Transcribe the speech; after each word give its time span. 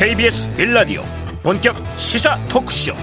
KBS 0.00 0.50
빌라디오 0.52 1.02
본격 1.42 1.76
시사 1.98 2.42
토크쇼. 2.46 2.94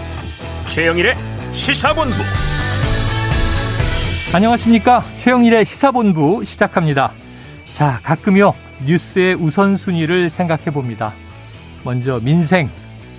최영일의 0.65 1.15
시사본부. 1.51 2.15
안녕하십니까? 4.33 5.04
최영일의 5.18 5.63
시사본부 5.63 6.44
시작합니다. 6.44 7.12
자 7.72 7.99
가끔요 8.01 8.55
뉴스의 8.87 9.36
우선순위를 9.36 10.31
생각해 10.31 10.72
봅니다. 10.72 11.13
먼저 11.86 12.19
민생. 12.19 12.68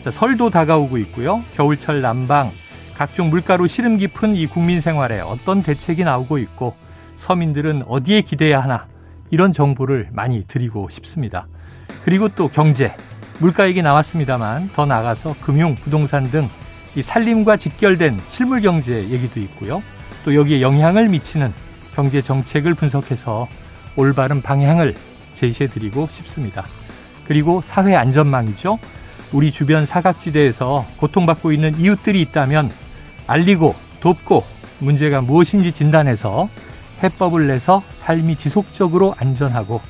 자, 0.02 0.10
설도 0.10 0.50
다가오고 0.50 0.98
있고요. 0.98 1.44
겨울철 1.54 2.00
난방. 2.00 2.50
각종 2.96 3.30
물가로 3.30 3.68
시름 3.68 3.96
깊은 3.96 4.34
이 4.34 4.48
국민 4.48 4.80
생활에 4.80 5.20
어떤 5.20 5.62
대책이 5.62 6.02
나오고 6.02 6.38
있고 6.38 6.74
서민들은 7.14 7.84
어디에 7.86 8.22
기대야 8.22 8.58
하나 8.58 8.88
이런 9.30 9.52
정보를 9.52 10.08
많이 10.10 10.44
드리고 10.48 10.88
싶습니다. 10.88 11.46
그리고 12.04 12.28
또 12.28 12.48
경제, 12.48 12.92
물가 13.38 13.66
얘기 13.66 13.82
나왔습니다만 13.82 14.70
더 14.74 14.86
나가서 14.86 15.36
금융, 15.40 15.74
부동산 15.76 16.30
등 16.30 16.48
이 16.98 17.02
살림과 17.02 17.56
직결된 17.58 18.20
실물 18.28 18.60
경제 18.60 19.08
얘기도 19.08 19.38
있고요. 19.40 19.82
또 20.24 20.34
여기에 20.34 20.60
영향을 20.60 21.08
미치는 21.08 21.52
경제 21.94 22.22
정책을 22.22 22.74
분석해서 22.74 23.46
올바른 23.94 24.42
방향을 24.42 24.96
제시해 25.34 25.68
드리고 25.68 26.08
싶습니다. 26.10 26.64
그리고 27.24 27.60
사회 27.62 27.94
안전망이죠. 27.94 28.80
우리 29.32 29.52
주변 29.52 29.86
사각지대에서 29.86 30.86
고통받고 30.96 31.52
있는 31.52 31.78
이웃들이 31.78 32.20
있다면 32.22 32.68
알리고 33.28 33.76
돕고 34.00 34.42
문제가 34.80 35.20
무엇인지 35.20 35.70
진단해서 35.70 36.48
해법을 37.02 37.46
내서 37.46 37.82
삶이 37.92 38.34
지속적으로 38.36 39.14
안전하고 39.18 39.80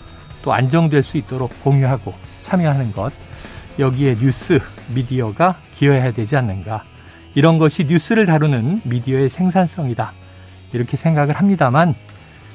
또 0.42 0.52
안정될 0.52 1.02
수 1.02 1.16
있도록 1.16 1.58
공유하고 1.62 2.12
참여하는 2.42 2.92
것 2.92 3.12
여기에 3.78 4.16
뉴스 4.16 4.60
미디어가 4.94 5.56
기여해야 5.76 6.12
되지 6.12 6.36
않는가 6.36 6.84
이런 7.34 7.58
것이 7.58 7.84
뉴스를 7.84 8.26
다루는 8.26 8.80
미디어의 8.84 9.28
생산성이다 9.28 10.12
이렇게 10.72 10.96
생각을 10.96 11.36
합니다만 11.36 11.94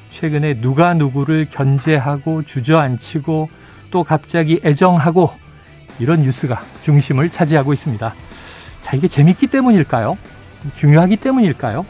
최근에 0.10 0.62
누가 0.62 0.94
누구를 0.94 1.48
견제하고 1.50 2.44
주저앉히고 2.44 3.50
또 3.90 4.04
갑자기 4.04 4.60
애정하고 4.64 5.32
이런 6.00 6.22
뉴스가 6.22 6.62
중심을 6.84 7.30
차지하고 7.30 7.74
있습니다. 7.74 8.14
자, 8.82 8.98
이게 8.98 9.08
재밌기 9.08 9.48
때문일까요? 9.48 10.18
중요하기 10.76 11.18
때문일까요? 11.18 11.86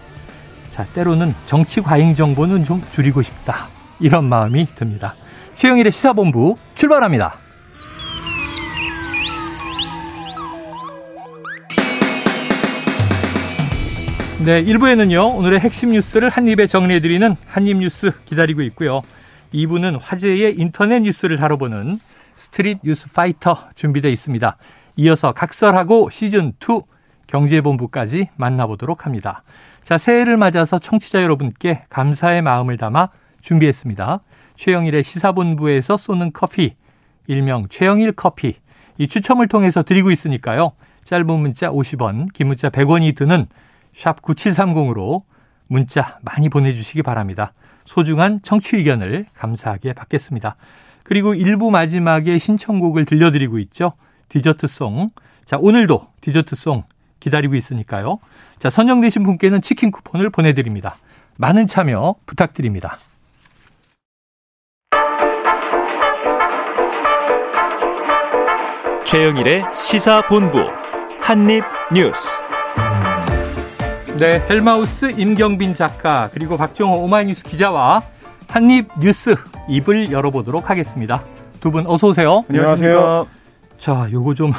자, 0.70 0.86
때로는 0.94 1.34
정치 1.45 1.81
과잉 1.81 2.16
정보는 2.16 2.66
좀 2.66 2.81
줄이고 2.92 3.22
싶다. 3.22 3.67
이런 4.00 4.26
마음이 4.26 4.67
듭니다. 4.76 5.16
최영일의 5.56 5.92
시사본부 5.92 6.58
출발합니다. 6.76 7.42
네, 14.45 14.61
1부에는요, 14.61 15.38
오늘의 15.38 15.61
핵심 15.61 15.91
뉴스를 15.91 16.27
한입에 16.27 16.67
정리해드리는 16.67 17.38
한입 17.45 17.77
뉴스 17.77 18.11
기다리고 18.25 18.61
있고요. 18.63 19.02
2부는 19.53 19.97
화제의 20.02 20.59
인터넷 20.59 20.99
뉴스를 20.99 21.38
다뤄보는 21.38 21.97
스트릿 22.36 22.80
뉴스 22.83 23.09
파이터 23.09 23.69
준비되어 23.75 24.11
있습니다. 24.11 24.58
이어서 24.97 25.31
각설하고 25.31 26.09
시즌2 26.09 26.83
경제본부까지 27.27 28.31
만나보도록 28.36 29.05
합니다. 29.05 29.44
자, 29.81 29.97
새해를 29.97 30.36
맞아서 30.36 30.77
청취자 30.77 31.23
여러분께 31.23 31.86
감사의 31.89 32.41
마음을 32.41 32.75
담아 32.75 33.11
준비했습니다. 33.39 34.19
최영일의 34.58 35.03
시사본부에서 35.03 35.95
쏘는 35.95 36.31
커피, 36.33 36.75
일명 37.27 37.64
최영일 37.70 38.11
커피. 38.11 38.55
이 38.98 39.08
추첨을 39.08 39.48
통해서 39.48 39.83
드리고 39.83 40.11
있으니까요. 40.11 40.73
짧은 41.05 41.27
문자 41.27 41.70
50원, 41.70 42.33
긴 42.33 42.48
문자 42.48 42.70
100원이 42.70 43.15
드는 43.15 43.48
샵 43.93 44.21
9730으로 44.21 45.21
문자 45.67 46.20
많이 46.21 46.49
보내주시기 46.49 47.04
바랍니다. 47.04 47.54
소중한 47.86 48.42
청취 48.42 48.77
의견을 48.77 49.27
감사하게 49.33 49.93
받겠습니다. 49.93 50.55
그리고 51.04 51.33
1부 51.33 51.70
마지막에 51.70 52.37
신청곡을 52.37 53.05
들려드리고 53.05 53.59
있죠. 53.59 53.93
디저트송. 54.30 55.09
자, 55.45 55.58
오늘도 55.59 56.08
디저트송 56.21 56.83
기다리고 57.20 57.55
있으니까요. 57.55 58.20
자, 58.59 58.70
선정되신 58.70 59.23
분께는 59.23 59.61
치킨 59.61 59.92
쿠폰을 59.92 60.30
보내드립니다. 60.30 60.98
많은 61.37 61.67
참여 61.67 62.15
부탁드립니다. 62.26 62.98
최영일의 69.05 69.65
시사본부 69.73 70.58
한입뉴스. 71.21 72.52
네, 74.20 74.46
헬마우스 74.50 75.12
임경빈 75.12 75.76
작가 75.76 76.30
그리고 76.34 76.56
박정호 76.58 76.98
오마이뉴스 77.04 77.44
기자와 77.46 78.04
한입 78.48 78.88
뉴스 79.00 79.36
입을 79.68 80.12
열어보도록 80.12 80.70
하겠습니다. 80.70 81.24
두 81.60 81.72
분 81.72 81.88
어서 81.88 82.08
오세요. 82.10 82.44
안녕하세요. 82.50 83.28
자, 83.78 84.08
요거 84.12 84.34
좀 84.36 84.52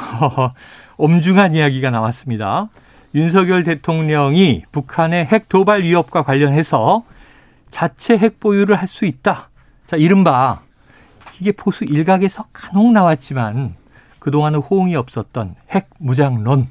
엄중한 0.97 1.53
이야기가 1.55 1.89
나왔습니다. 1.91 2.69
윤석열 3.13 3.63
대통령이 3.63 4.63
북한의 4.71 5.25
핵 5.25 5.47
도발 5.47 5.83
위협과 5.83 6.23
관련해서 6.23 7.03
자체 7.69 8.17
핵 8.17 8.39
보유를 8.39 8.75
할 8.75 8.87
수 8.87 9.05
있다. 9.05 9.49
자, 9.87 9.95
이른바 9.97 10.61
이게 11.39 11.51
보수 11.51 11.85
일각에서 11.85 12.45
간혹 12.51 12.91
나왔지만 12.91 13.75
그동안은 14.19 14.59
호응이 14.59 14.95
없었던 14.95 15.55
핵 15.71 15.89
무장론 15.99 16.67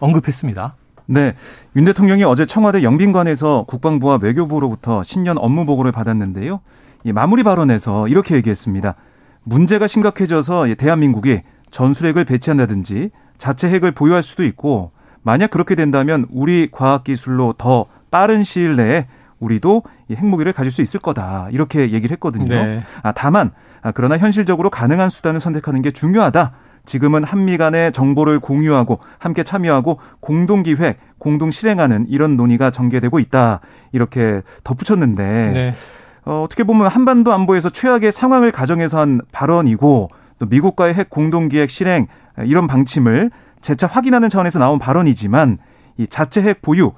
언급했습니다. 0.00 0.74
네. 1.06 1.34
윤 1.76 1.84
대통령이 1.84 2.24
어제 2.24 2.46
청와대 2.46 2.82
영빈관에서 2.82 3.64
국방부와 3.68 4.18
외교부로부터 4.22 5.02
신년 5.02 5.36
업무 5.38 5.64
보고를 5.66 5.92
받았는데요. 5.92 6.60
이 7.04 7.12
마무리 7.12 7.42
발언에서 7.42 8.08
이렇게 8.08 8.34
얘기했습니다. 8.36 8.94
문제가 9.42 9.86
심각해져서 9.86 10.66
대한민국이 10.78 11.42
전술핵을 11.70 12.24
배치한다든지 12.24 13.10
자체 13.36 13.68
핵을 13.68 13.92
보유할 13.92 14.22
수도 14.22 14.44
있고 14.44 14.92
만약 15.22 15.50
그렇게 15.50 15.74
된다면 15.74 16.26
우리 16.30 16.68
과학기술로 16.70 17.54
더 17.58 17.86
빠른 18.10 18.44
시일 18.44 18.76
내에 18.76 19.06
우리도 19.40 19.82
이 20.08 20.14
핵무기를 20.14 20.52
가질 20.52 20.72
수 20.72 20.80
있을 20.80 21.00
거다. 21.00 21.48
이렇게 21.50 21.90
얘기를 21.90 22.12
했거든요. 22.12 22.46
네. 22.46 22.82
아, 23.02 23.12
다만, 23.12 23.50
아, 23.82 23.92
그러나 23.92 24.16
현실적으로 24.16 24.70
가능한 24.70 25.10
수단을 25.10 25.40
선택하는 25.40 25.82
게 25.82 25.90
중요하다. 25.90 26.52
지금은 26.84 27.24
한미 27.24 27.56
간의 27.56 27.92
정보를 27.92 28.40
공유하고 28.40 28.98
함께 29.18 29.42
참여하고 29.42 29.98
공동 30.20 30.62
기획, 30.62 30.98
공동 31.18 31.50
실행하는 31.50 32.06
이런 32.08 32.36
논의가 32.36 32.70
전개되고 32.70 33.18
있다. 33.18 33.60
이렇게 33.92 34.42
덧붙였는데 34.64 35.22
네. 35.52 35.72
어, 36.26 36.42
어떻게 36.42 36.64
보면 36.64 36.88
한반도 36.88 37.32
안보에서 37.32 37.70
최악의 37.70 38.12
상황을 38.12 38.52
가정해서 38.52 38.98
한 38.98 39.20
발언이고 39.32 40.08
또 40.38 40.46
미국과의 40.46 40.94
핵 40.94 41.10
공동 41.10 41.48
기획 41.48 41.70
실행 41.70 42.06
이런 42.44 42.66
방침을 42.66 43.30
재차 43.60 43.86
확인하는 43.86 44.28
차원에서 44.28 44.58
나온 44.58 44.78
발언이지만 44.78 45.58
이 45.96 46.06
자체 46.06 46.42
핵 46.42 46.60
보유 46.60 46.92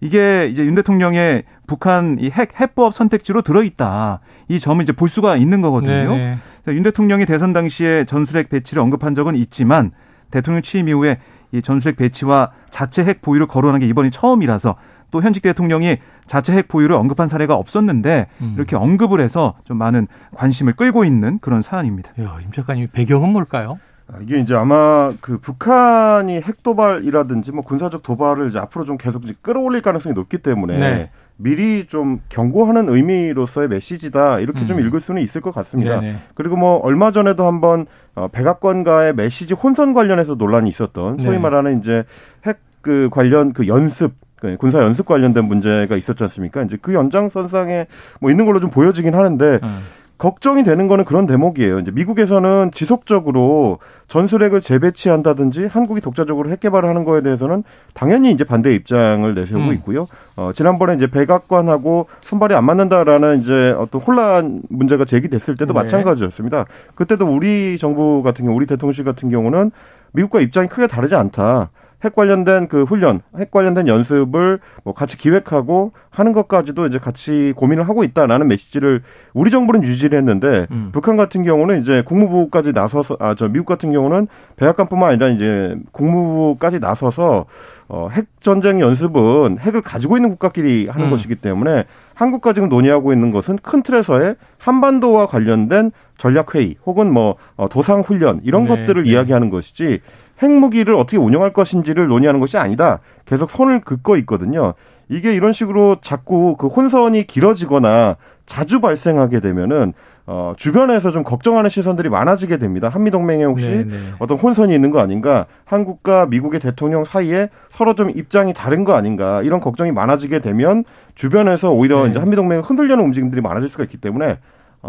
이게 0.00 0.48
이제 0.50 0.64
윤 0.66 0.74
대통령의 0.74 1.44
북한 1.66 2.18
이 2.20 2.28
핵 2.30 2.60
해법 2.60 2.92
선택지로 2.92 3.42
들어 3.42 3.62
있다. 3.62 4.20
이 4.48 4.58
점을 4.58 4.82
이제 4.82 4.92
볼 4.92 5.08
수가 5.08 5.36
있는 5.36 5.60
거거든요. 5.60 5.92
네네. 6.10 6.38
네. 6.64 6.74
윤 6.74 6.82
대통령이 6.82 7.26
대선 7.26 7.52
당시에 7.52 8.04
전술핵 8.04 8.48
배치를 8.48 8.82
언급한 8.82 9.14
적은 9.14 9.34
있지만 9.36 9.90
대통령 10.30 10.62
취임 10.62 10.88
이후에 10.88 11.18
이 11.52 11.60
전술핵 11.60 11.96
배치와 11.96 12.52
자체 12.70 13.04
핵 13.04 13.20
보유를 13.20 13.46
거론한 13.46 13.80
게 13.80 13.86
이번이 13.86 14.10
처음이라서 14.10 14.76
또 15.10 15.22
현직 15.22 15.42
대통령이 15.42 15.98
자체 16.26 16.52
핵 16.54 16.68
보유를 16.68 16.96
언급한 16.96 17.28
사례가 17.28 17.54
없었는데 17.54 18.28
음. 18.40 18.54
이렇게 18.56 18.76
언급을 18.76 19.20
해서 19.20 19.54
좀 19.64 19.76
많은 19.76 20.08
관심을 20.34 20.72
끌고 20.72 21.04
있는 21.04 21.38
그런 21.40 21.60
사안입니다. 21.60 22.12
야, 22.20 22.38
임 22.42 22.50
작가님 22.50 22.88
배경은 22.92 23.30
뭘까요? 23.30 23.78
아, 24.08 24.18
이게 24.22 24.38
이제 24.38 24.54
아마 24.54 25.12
그 25.20 25.38
북한이 25.38 26.40
핵 26.40 26.62
도발이라든지 26.62 27.52
뭐 27.52 27.62
군사적 27.62 28.02
도발을 28.02 28.48
이제 28.48 28.58
앞으로 28.58 28.84
좀 28.84 28.96
계속 28.96 29.22
끌어올릴 29.42 29.82
가능성이 29.82 30.14
높기 30.14 30.38
때문에 30.38 30.78
네. 30.78 31.10
미리 31.36 31.86
좀 31.86 32.20
경고하는 32.28 32.88
의미로서의 32.88 33.68
메시지다 33.68 34.40
이렇게 34.40 34.62
음. 34.62 34.66
좀 34.66 34.80
읽을 34.80 35.00
수는 35.00 35.22
있을 35.22 35.40
것 35.40 35.52
같습니다. 35.54 36.00
네네. 36.00 36.18
그리고 36.34 36.56
뭐 36.56 36.76
얼마 36.76 37.10
전에도 37.10 37.46
한번 37.46 37.86
어, 38.14 38.28
백악관과의 38.28 39.14
메시지 39.14 39.54
혼선 39.54 39.94
관련해서 39.94 40.34
논란이 40.34 40.68
있었던 40.68 41.18
소위 41.18 41.36
네. 41.36 41.38
말하는 41.38 41.78
이제 41.80 42.04
핵 42.46 42.58
그 42.82 43.08
관련 43.10 43.54
그 43.54 43.66
연습 43.68 44.12
그 44.36 44.56
군사 44.56 44.82
연습 44.82 45.06
관련된 45.06 45.44
문제가 45.46 45.96
있었지 45.96 46.22
않습니까? 46.24 46.62
이제 46.64 46.76
그 46.82 46.92
연장선상에 46.92 47.86
뭐 48.20 48.30
있는 48.30 48.44
걸로 48.44 48.60
좀 48.60 48.70
보여지긴 48.70 49.14
하는데 49.14 49.60
음. 49.62 49.78
걱정이 50.22 50.62
되는 50.62 50.86
거는 50.86 51.04
그런 51.04 51.26
대목이에요. 51.26 51.80
이제 51.80 51.90
미국에서는 51.90 52.70
지속적으로 52.72 53.80
전술핵을 54.06 54.60
재배치한다든지 54.60 55.66
한국이 55.66 56.00
독자적으로 56.00 56.48
핵 56.48 56.60
개발하는 56.60 57.04
거에 57.04 57.22
대해서는 57.22 57.64
당연히 57.92 58.30
이제 58.30 58.44
반대 58.44 58.72
입장을 58.72 59.34
내세우고 59.34 59.70
음. 59.70 59.72
있고요. 59.74 60.06
어, 60.36 60.52
지난번에 60.54 60.94
이제 60.94 61.08
백악관하고 61.08 62.06
손발이 62.20 62.54
안 62.54 62.64
맞는다라는 62.64 63.40
이제 63.40 63.74
어떤 63.76 64.00
혼란 64.00 64.62
문제가 64.68 65.04
제기됐을 65.04 65.56
때도 65.56 65.72
네. 65.72 65.80
마찬가지였습니다. 65.80 66.66
그때도 66.94 67.26
우리 67.26 67.76
정부 67.80 68.22
같은 68.22 68.44
경우, 68.44 68.56
우리 68.56 68.66
대통령실 68.66 69.04
같은 69.04 69.28
경우는 69.28 69.72
미국과 70.12 70.38
입장이 70.38 70.68
크게 70.68 70.86
다르지 70.86 71.16
않다. 71.16 71.70
핵 72.04 72.14
관련된 72.14 72.68
그 72.68 72.84
훈련, 72.84 73.20
핵 73.38 73.50
관련된 73.50 73.86
연습을 73.88 74.60
뭐 74.84 74.94
같이 74.94 75.18
기획하고 75.18 75.92
하는 76.10 76.32
것까지도 76.32 76.86
이제 76.86 76.98
같이 76.98 77.52
고민을 77.56 77.88
하고 77.88 78.04
있다라는 78.04 78.48
메시지를 78.48 79.02
우리 79.34 79.50
정부는 79.50 79.82
유지를 79.82 80.16
했는데 80.16 80.66
음. 80.70 80.90
북한 80.92 81.16
같은 81.16 81.42
경우는 81.42 81.82
이제 81.82 82.02
국무부까지 82.02 82.72
나서서 82.72 83.16
아 83.20 83.34
저 83.42 83.48
미국 83.48 83.66
같은 83.66 83.92
경우는 83.92 84.28
백악관뿐만 84.56 85.10
아니라 85.10 85.28
이제 85.28 85.76
국무부까지 85.90 86.78
나서서 86.80 87.46
어, 87.88 88.08
핵 88.12 88.26
전쟁 88.40 88.80
연습은 88.80 89.58
핵을 89.58 89.82
가지고 89.82 90.16
있는 90.16 90.30
국가끼리 90.30 90.88
하는 90.88 91.06
음. 91.06 91.10
것이기 91.10 91.36
때문에 91.36 91.84
한국과 92.14 92.52
지금 92.52 92.68
논의하고 92.68 93.12
있는 93.12 93.32
것은 93.32 93.58
큰 93.62 93.82
틀에서의 93.82 94.36
한반도와 94.58 95.26
관련된 95.26 95.90
전략 96.18 96.54
회의 96.54 96.76
혹은 96.86 97.12
뭐 97.12 97.36
어, 97.56 97.68
도상 97.68 98.00
훈련 98.00 98.40
이런 98.44 98.64
네, 98.64 98.68
것들을 98.68 99.02
네. 99.02 99.10
이야기하는 99.10 99.50
것이지 99.50 100.00
핵무기를 100.42 100.94
어떻게 100.94 101.16
운영할 101.16 101.52
것인지를 101.52 102.08
논의하는 102.08 102.40
것이 102.40 102.58
아니다. 102.58 103.00
계속 103.24 103.50
손을 103.50 103.80
긋고 103.80 104.16
있거든요. 104.18 104.74
이게 105.08 105.34
이런 105.34 105.52
식으로 105.52 105.96
자꾸 106.00 106.56
그 106.56 106.68
혼선이 106.68 107.26
길어지거나 107.26 108.16
자주 108.46 108.80
발생하게 108.80 109.40
되면은 109.40 109.92
어 110.24 110.54
주변에서 110.56 111.10
좀 111.10 111.24
걱정하는 111.24 111.68
시선들이 111.68 112.08
많아지게 112.08 112.58
됩니다. 112.58 112.88
한미 112.88 113.10
동맹에 113.10 113.44
혹시 113.44 113.66
네네. 113.66 113.84
네. 113.84 113.96
어떤 114.20 114.38
혼선이 114.38 114.72
있는 114.72 114.90
거 114.90 115.00
아닌가? 115.00 115.46
한국과 115.64 116.26
미국의 116.26 116.60
대통령 116.60 117.04
사이에 117.04 117.48
서로 117.70 117.94
좀 117.94 118.10
입장이 118.10 118.54
다른 118.54 118.84
거 118.84 118.94
아닌가? 118.94 119.42
이런 119.42 119.58
걱정이 119.60 119.90
많아지게 119.90 120.38
되면 120.38 120.84
주변에서 121.16 121.72
오히려 121.72 122.04
네. 122.04 122.10
이제 122.10 122.20
한미 122.20 122.36
동맹을 122.36 122.62
흔들려는 122.62 123.04
움직임들이 123.04 123.40
많아질 123.40 123.68
수가 123.68 123.82
있기 123.84 123.96
때문에 123.96 124.30
어, 124.32 124.38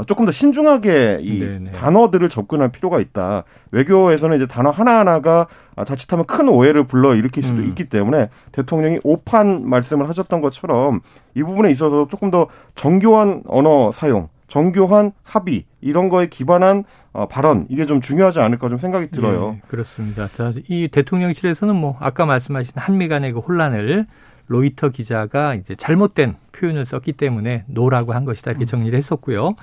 조금 0.08 0.26
더 0.26 0.32
신중하게 0.32 1.20
이 1.22 1.40
네네. 1.40 1.72
단어들을 1.74 2.28
접근할 2.30 2.70
필요가 2.70 3.00
있다. 3.00 3.44
외교에서는 3.72 4.36
이제 4.38 4.48
단어 4.48 4.72
하나하나가 4.72 5.48
자칫하면 5.86 6.26
큰 6.26 6.50
오해를 6.50 6.86
불러 6.86 7.14
일으킬 7.14 7.44
수도 7.44 7.62
음. 7.62 7.68
있기 7.70 7.86
때문에 7.86 8.30
대통령이 8.52 9.00
오판 9.04 9.70
말씀을 9.70 10.10
하셨던 10.10 10.42
것처럼 10.42 11.02
이 11.36 11.44
부분에 11.44 11.70
있어서 11.72 12.08
조금 12.08 12.32
더 12.32 12.48
정교한 12.74 13.44
언어 13.48 13.92
사용, 13.92 14.30
정교한 14.48 15.12
합의 15.24 15.66
이런 15.82 16.10
거에 16.10 16.28
기반한 16.28 16.84
어, 17.12 17.28
발언 17.28 17.68
이게 17.70 17.86
좀 17.86 18.02
중요하지 18.02 18.40
않을까 18.40 18.70
좀 18.70 18.80
생각이 18.80 19.12
들어요. 19.12 19.52
네, 19.52 19.62
그렇습니다. 19.68 20.28
자, 20.36 20.52
이 20.68 20.88
대통령실에서는 20.88 21.76
뭐 21.76 21.98
아까 22.00 22.26
말씀하신 22.26 22.74
한미 22.76 23.08
간의 23.08 23.34
그 23.34 23.40
혼란을 23.40 24.08
로이터 24.48 24.90
기자가 24.90 25.56
이제 25.56 25.76
잘못된 25.76 26.36
표현을 26.52 26.86
썼기 26.86 27.14
때문에 27.14 27.64
no라고 27.68 28.14
한 28.14 28.26
것이다 28.26 28.52
이렇게 28.52 28.66
정리를 28.66 28.98
했었고요. 28.98 29.56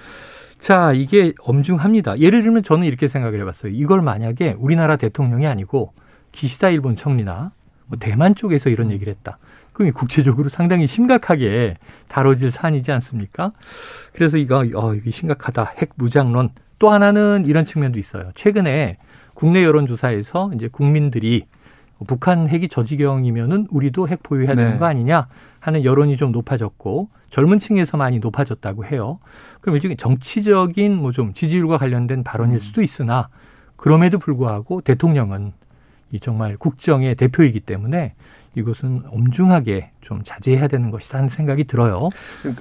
자, 0.59 0.93
이게 0.93 1.32
엄중합니다. 1.41 2.19
예를 2.19 2.43
들면 2.43 2.62
저는 2.62 2.87
이렇게 2.87 3.09
생각을 3.09 3.41
해봤어요. 3.41 3.73
이걸 3.73 4.03
만약에 4.03 4.56
우리나라 4.59 4.97
대통령이 4.97 5.47
아니고 5.47 5.93
기시다 6.32 6.69
일본 6.69 6.97
총리나 6.97 7.53
뭐 7.87 7.99
대만 7.99 8.35
쪽에서 8.35 8.71
이런 8.71 8.91
얘기를 8.91 9.12
했다. 9.12 9.38
그럼 9.73 9.93
국제적으로 9.93 10.49
상당히 10.49 10.87
심각하게 10.87 11.76
다뤄질 12.09 12.50
사안이지 12.50 12.93
않습니까? 12.93 13.53
그래서 14.12 14.37
이거 14.37 14.65
어, 14.75 14.94
이게 14.94 15.11
심각하다. 15.11 15.73
핵 15.79 15.91
무장론. 15.97 16.50
또 16.79 16.91
하나는 16.91 17.44
이런 17.47 17.65
측면도 17.65 17.99
있어요. 17.99 18.31
최근에 18.35 18.99
국내 19.35 19.65
여론조사에서 19.65 20.53
이제 20.55 20.69
국민들이 20.69 21.47
북한 22.06 22.49
핵이 22.49 22.69
저지경이면은 22.69 23.67
우리도 23.70 24.08
핵 24.08 24.23
보유해야 24.23 24.55
되는 24.55 24.73
네. 24.73 24.79
거 24.79 24.87
아니냐 24.87 25.29
하는 25.58 25.85
여론이 25.85 26.17
좀 26.17 26.32
높아졌고 26.32 27.08
젊은 27.29 27.58
층에서 27.58 27.97
많이 27.97 28.19
높아졌다고 28.19 28.85
해요. 28.87 29.19
그럼 29.61 29.76
일종의 29.76 29.97
정치적인 29.97 30.97
뭐 30.97 31.12
좀 31.12 31.35
지지율과 31.35 31.76
관련된 31.79 32.25
발언일 32.25 32.56
음. 32.56 32.58
수도 32.58 32.82
있으나 32.82 33.29
그럼에도 33.76 34.19
불구하고 34.19 34.81
대통령은 34.81 35.52
이 36.12 36.20
정말 36.20 36.56
국정의 36.56 37.14
대표이기 37.14 37.61
때문에 37.61 38.14
이것은 38.55 39.02
엄중하게 39.11 39.91
좀 40.00 40.23
자제해야 40.25 40.69
되는 40.69 40.91
것이다 40.91 41.19
하는 41.19 41.29
생각이 41.29 41.64
들어요. 41.64 42.08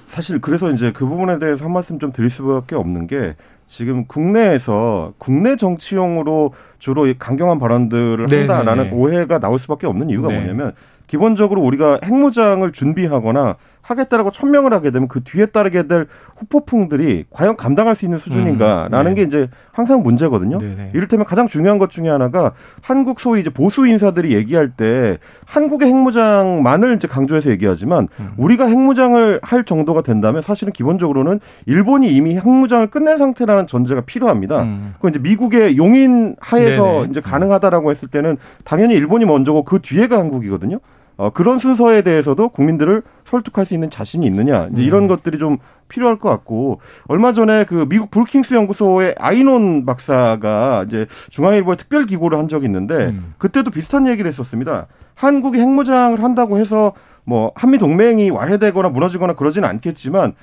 사실 0.05 0.39
그래서 0.39 0.71
이제 0.71 0.91
그 0.91 1.05
부분에 1.05 1.39
대해서 1.39 1.65
한 1.65 1.73
말씀 1.73 1.99
좀 1.99 2.11
드릴 2.11 2.29
수밖에 2.29 2.75
없는 2.75 3.07
게 3.07 3.35
지금 3.67 4.05
국내에서 4.05 5.13
국내 5.17 5.55
정치용으로 5.55 6.53
주로 6.79 7.05
강경한 7.17 7.59
발언들을 7.59 8.31
한다라는 8.31 8.85
네네. 8.85 8.95
오해가 8.95 9.39
나올 9.39 9.59
수밖에 9.59 9.87
없는 9.87 10.09
이유가 10.09 10.29
네. 10.29 10.35
뭐냐면 10.39 10.73
기본적으로 11.07 11.61
우리가 11.61 11.99
핵무장을 12.03 12.71
준비하거나 12.71 13.55
하겠다라고 13.89 14.31
천명을 14.31 14.73
하게 14.73 14.91
되면 14.91 15.07
그 15.07 15.23
뒤에 15.23 15.47
따르게 15.47 15.87
될 15.87 16.07
후폭풍들이 16.37 17.25
과연 17.31 17.57
감당할 17.57 17.95
수 17.95 18.05
있는 18.05 18.19
수준인가라는 18.19 19.11
음, 19.11 19.15
네. 19.15 19.21
게 19.21 19.27
이제 19.27 19.49
항상 19.71 20.03
문제거든요. 20.03 20.59
네 20.59 20.75
네. 20.77 20.91
이를테면 20.93 21.25
가장 21.25 21.47
중요한 21.47 21.79
것 21.79 21.89
중에 21.89 22.07
하나가 22.07 22.53
한국 22.81 23.19
소위 23.19 23.41
이제 23.41 23.49
보수 23.49 23.87
인사들이 23.87 24.33
얘기할 24.35 24.69
때 24.69 25.17
한국의 25.45 25.87
핵무장만을 25.87 26.95
이제 26.95 27.07
강조해서 27.07 27.49
얘기하지만 27.49 28.07
음. 28.19 28.33
우리가 28.37 28.67
핵무장을 28.67 29.39
할 29.41 29.63
정도가 29.63 30.01
된다면 30.01 30.41
사실은 30.41 30.71
기본적으로는 30.71 31.39
일본이 31.65 32.13
이미 32.13 32.37
핵무장을 32.37 32.87
끝낸 32.87 33.17
상태라는 33.17 33.67
전제가 33.67 34.01
필요합니다. 34.01 34.61
음. 34.61 34.93
그 35.01 35.09
이제 35.09 35.19
미국의 35.19 35.77
용인 35.77 36.35
하에서 36.39 36.83
네네. 36.83 37.07
이제 37.09 37.21
가능하다라고 37.21 37.91
했을 37.91 38.07
때는 38.07 38.37
당연히 38.63 38.93
일본이 38.95 39.25
먼저고 39.25 39.63
그 39.63 39.79
뒤에가 39.81 40.17
한국이거든요. 40.17 40.79
어, 41.19 41.29
그런 41.31 41.59
순서에 41.59 42.01
대해서도 42.01 42.47
국민들을 42.47 43.03
설득할 43.25 43.65
수 43.65 43.73
있는 43.73 43.89
자신이 43.89 44.25
있느냐 44.25 44.69
이제 44.71 44.81
이런 44.81 45.03
음. 45.03 45.07
것들이 45.09 45.37
좀 45.37 45.57
필요할 45.89 46.17
것 46.17 46.29
같고 46.29 46.79
얼마 47.09 47.33
전에 47.33 47.65
그 47.65 47.85
미국 47.89 48.09
브루킹스 48.09 48.53
연구소의 48.53 49.15
아이논 49.19 49.85
박사가 49.85 50.85
이제 50.87 51.07
중앙일보에 51.29 51.75
특별 51.75 52.05
기고를 52.05 52.37
한 52.37 52.47
적이 52.47 52.67
있는데 52.67 53.07
음. 53.07 53.33
그때도 53.37 53.69
비슷한 53.69 54.07
얘기를 54.07 54.29
했었습니다. 54.29 54.87
한국이 55.13 55.59
핵무장을 55.59 56.23
한다고 56.23 56.57
해서 56.57 56.93
뭐 57.25 57.51
한미 57.53 57.79
동맹이 57.79 58.29
와해되거나 58.29 58.87
무너지거나 58.87 59.33
그러지는 59.33 59.67
않겠지만 59.67 60.35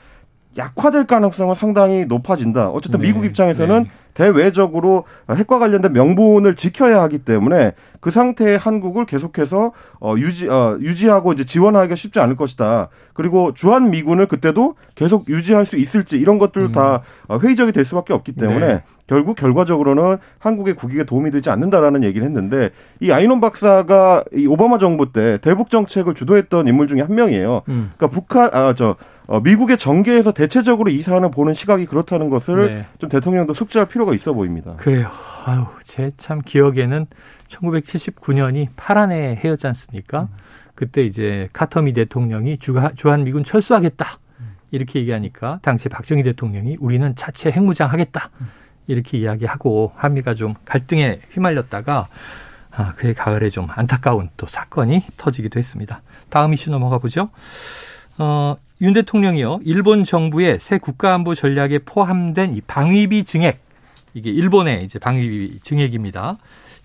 약화될 0.58 1.06
가능성은 1.06 1.55
상당히 1.55 2.05
높아진다. 2.05 2.69
어쨌든 2.69 3.00
네, 3.00 3.06
미국 3.06 3.25
입장에서는 3.25 3.84
네. 3.84 3.90
대외적으로 4.16 5.04
핵과 5.30 5.58
관련된 5.58 5.92
명분을 5.92 6.54
지켜야 6.56 7.02
하기 7.02 7.18
때문에 7.18 7.72
그 8.00 8.10
상태의 8.10 8.56
한국을 8.56 9.04
계속해서 9.04 9.72
어 10.00 10.14
유지 10.16 10.48
어 10.48 10.78
유지하고 10.80 11.34
이제 11.34 11.44
지원하기가 11.44 11.96
쉽지 11.96 12.18
않을 12.20 12.34
것이다. 12.34 12.88
그리고 13.12 13.52
주한 13.52 13.90
미군을 13.90 14.26
그때도 14.26 14.76
계속 14.94 15.29
유지할 15.29 15.67
수 15.67 15.76
있을지 15.76 16.17
이런 16.17 16.38
것들 16.38 16.62
음. 16.62 16.72
다 16.72 17.02
어, 17.29 17.38
회의적이 17.38 17.72
될 17.72 17.84
수밖에 17.84 18.14
없기 18.14 18.32
때문에 18.32 18.67
네. 18.67 18.82
결국 19.06 19.36
결과적으로는 19.36 20.17
한국의 20.39 20.75
국익에 20.75 21.05
도움이 21.05 21.31
되지 21.31 21.51
않는다라는 21.51 22.03
얘기를 22.05 22.27
했는데 22.27 22.70
이 23.01 23.13
아이논 23.13 23.41
박사가 23.41 24.25
이 24.34 24.46
오바마 24.46 24.79
정부 24.79 25.13
때 25.13 25.39
대북 25.39 25.70
정책을 25.70 26.15
주도했던 26.15 26.67
인물 26.67 26.89
중에 26.89 27.03
한 27.03 27.15
명이에요. 27.15 27.63
음. 27.69 27.93
그러니까 27.96 28.08
북한 28.08 28.51
아저 28.53 28.96
어, 29.29 29.41
미국의 29.41 29.79
정계에서 29.79 30.32
대체적으로 30.32 30.91
이 30.91 31.03
사안을 31.03 31.31
보는 31.32 31.55
시각이 31.55 31.86
그렇다는 31.86 32.31
것을 32.31 32.67
네. 32.67 32.84
좀 32.98 33.08
대통령도 33.08 33.55
숙지할 33.55 33.89
필요가 33.89 34.15
있어 34.15 34.32
보입니다. 34.32 34.75
그래요. 34.77 35.08
아유, 35.44 35.65
제 35.82 36.10
참 36.17 36.41
기억에는 36.44 37.06
1979년이 37.48 38.69
파란의 38.77 39.36
해였지 39.36 39.67
않습니까? 39.69 40.22
음. 40.22 40.29
그때 40.75 41.03
이제 41.03 41.48
카터미 41.53 41.93
대통령이 41.93 42.58
주한 42.58 43.25
미군 43.25 43.44
철수하겠다. 43.44 44.06
이렇게 44.72 44.98
얘기하니까 45.01 45.60
당시 45.63 45.89
박정희 45.89 46.22
대통령이 46.22 46.77
우리는 46.81 47.15
자체 47.17 47.51
핵무장 47.51 47.91
하겠다. 47.91 48.31
이렇게 48.86 49.19
이야기하고 49.19 49.93
한미가 49.96 50.34
좀 50.34 50.55
갈등에 50.64 51.20
휘말렸다가 51.32 52.08
아, 52.70 52.93
그의 52.96 53.14
가을에 53.14 53.48
좀 53.50 53.69
안타까운 53.70 54.28
또 54.36 54.46
사건이 54.46 55.02
터지기도 55.16 55.58
했습니다. 55.58 56.02
다음 56.28 56.52
이슈 56.52 56.70
넘어가 56.70 56.98
보죠. 56.98 57.31
어, 58.19 58.56
윤 58.82 58.93
대통령이요. 58.93 59.60
일본 59.64 60.05
정부의 60.05 60.58
새 60.60 60.78
국가안보 60.78 61.34
전략에 61.34 61.81
포함된 61.81 62.55
이 62.55 62.60
방위비 62.60 63.24
증액 63.24 63.60
이게 64.12 64.31
일본의 64.31 64.84
이제 64.84 64.98
방위비 64.98 65.60
증액입니다. 65.62 66.36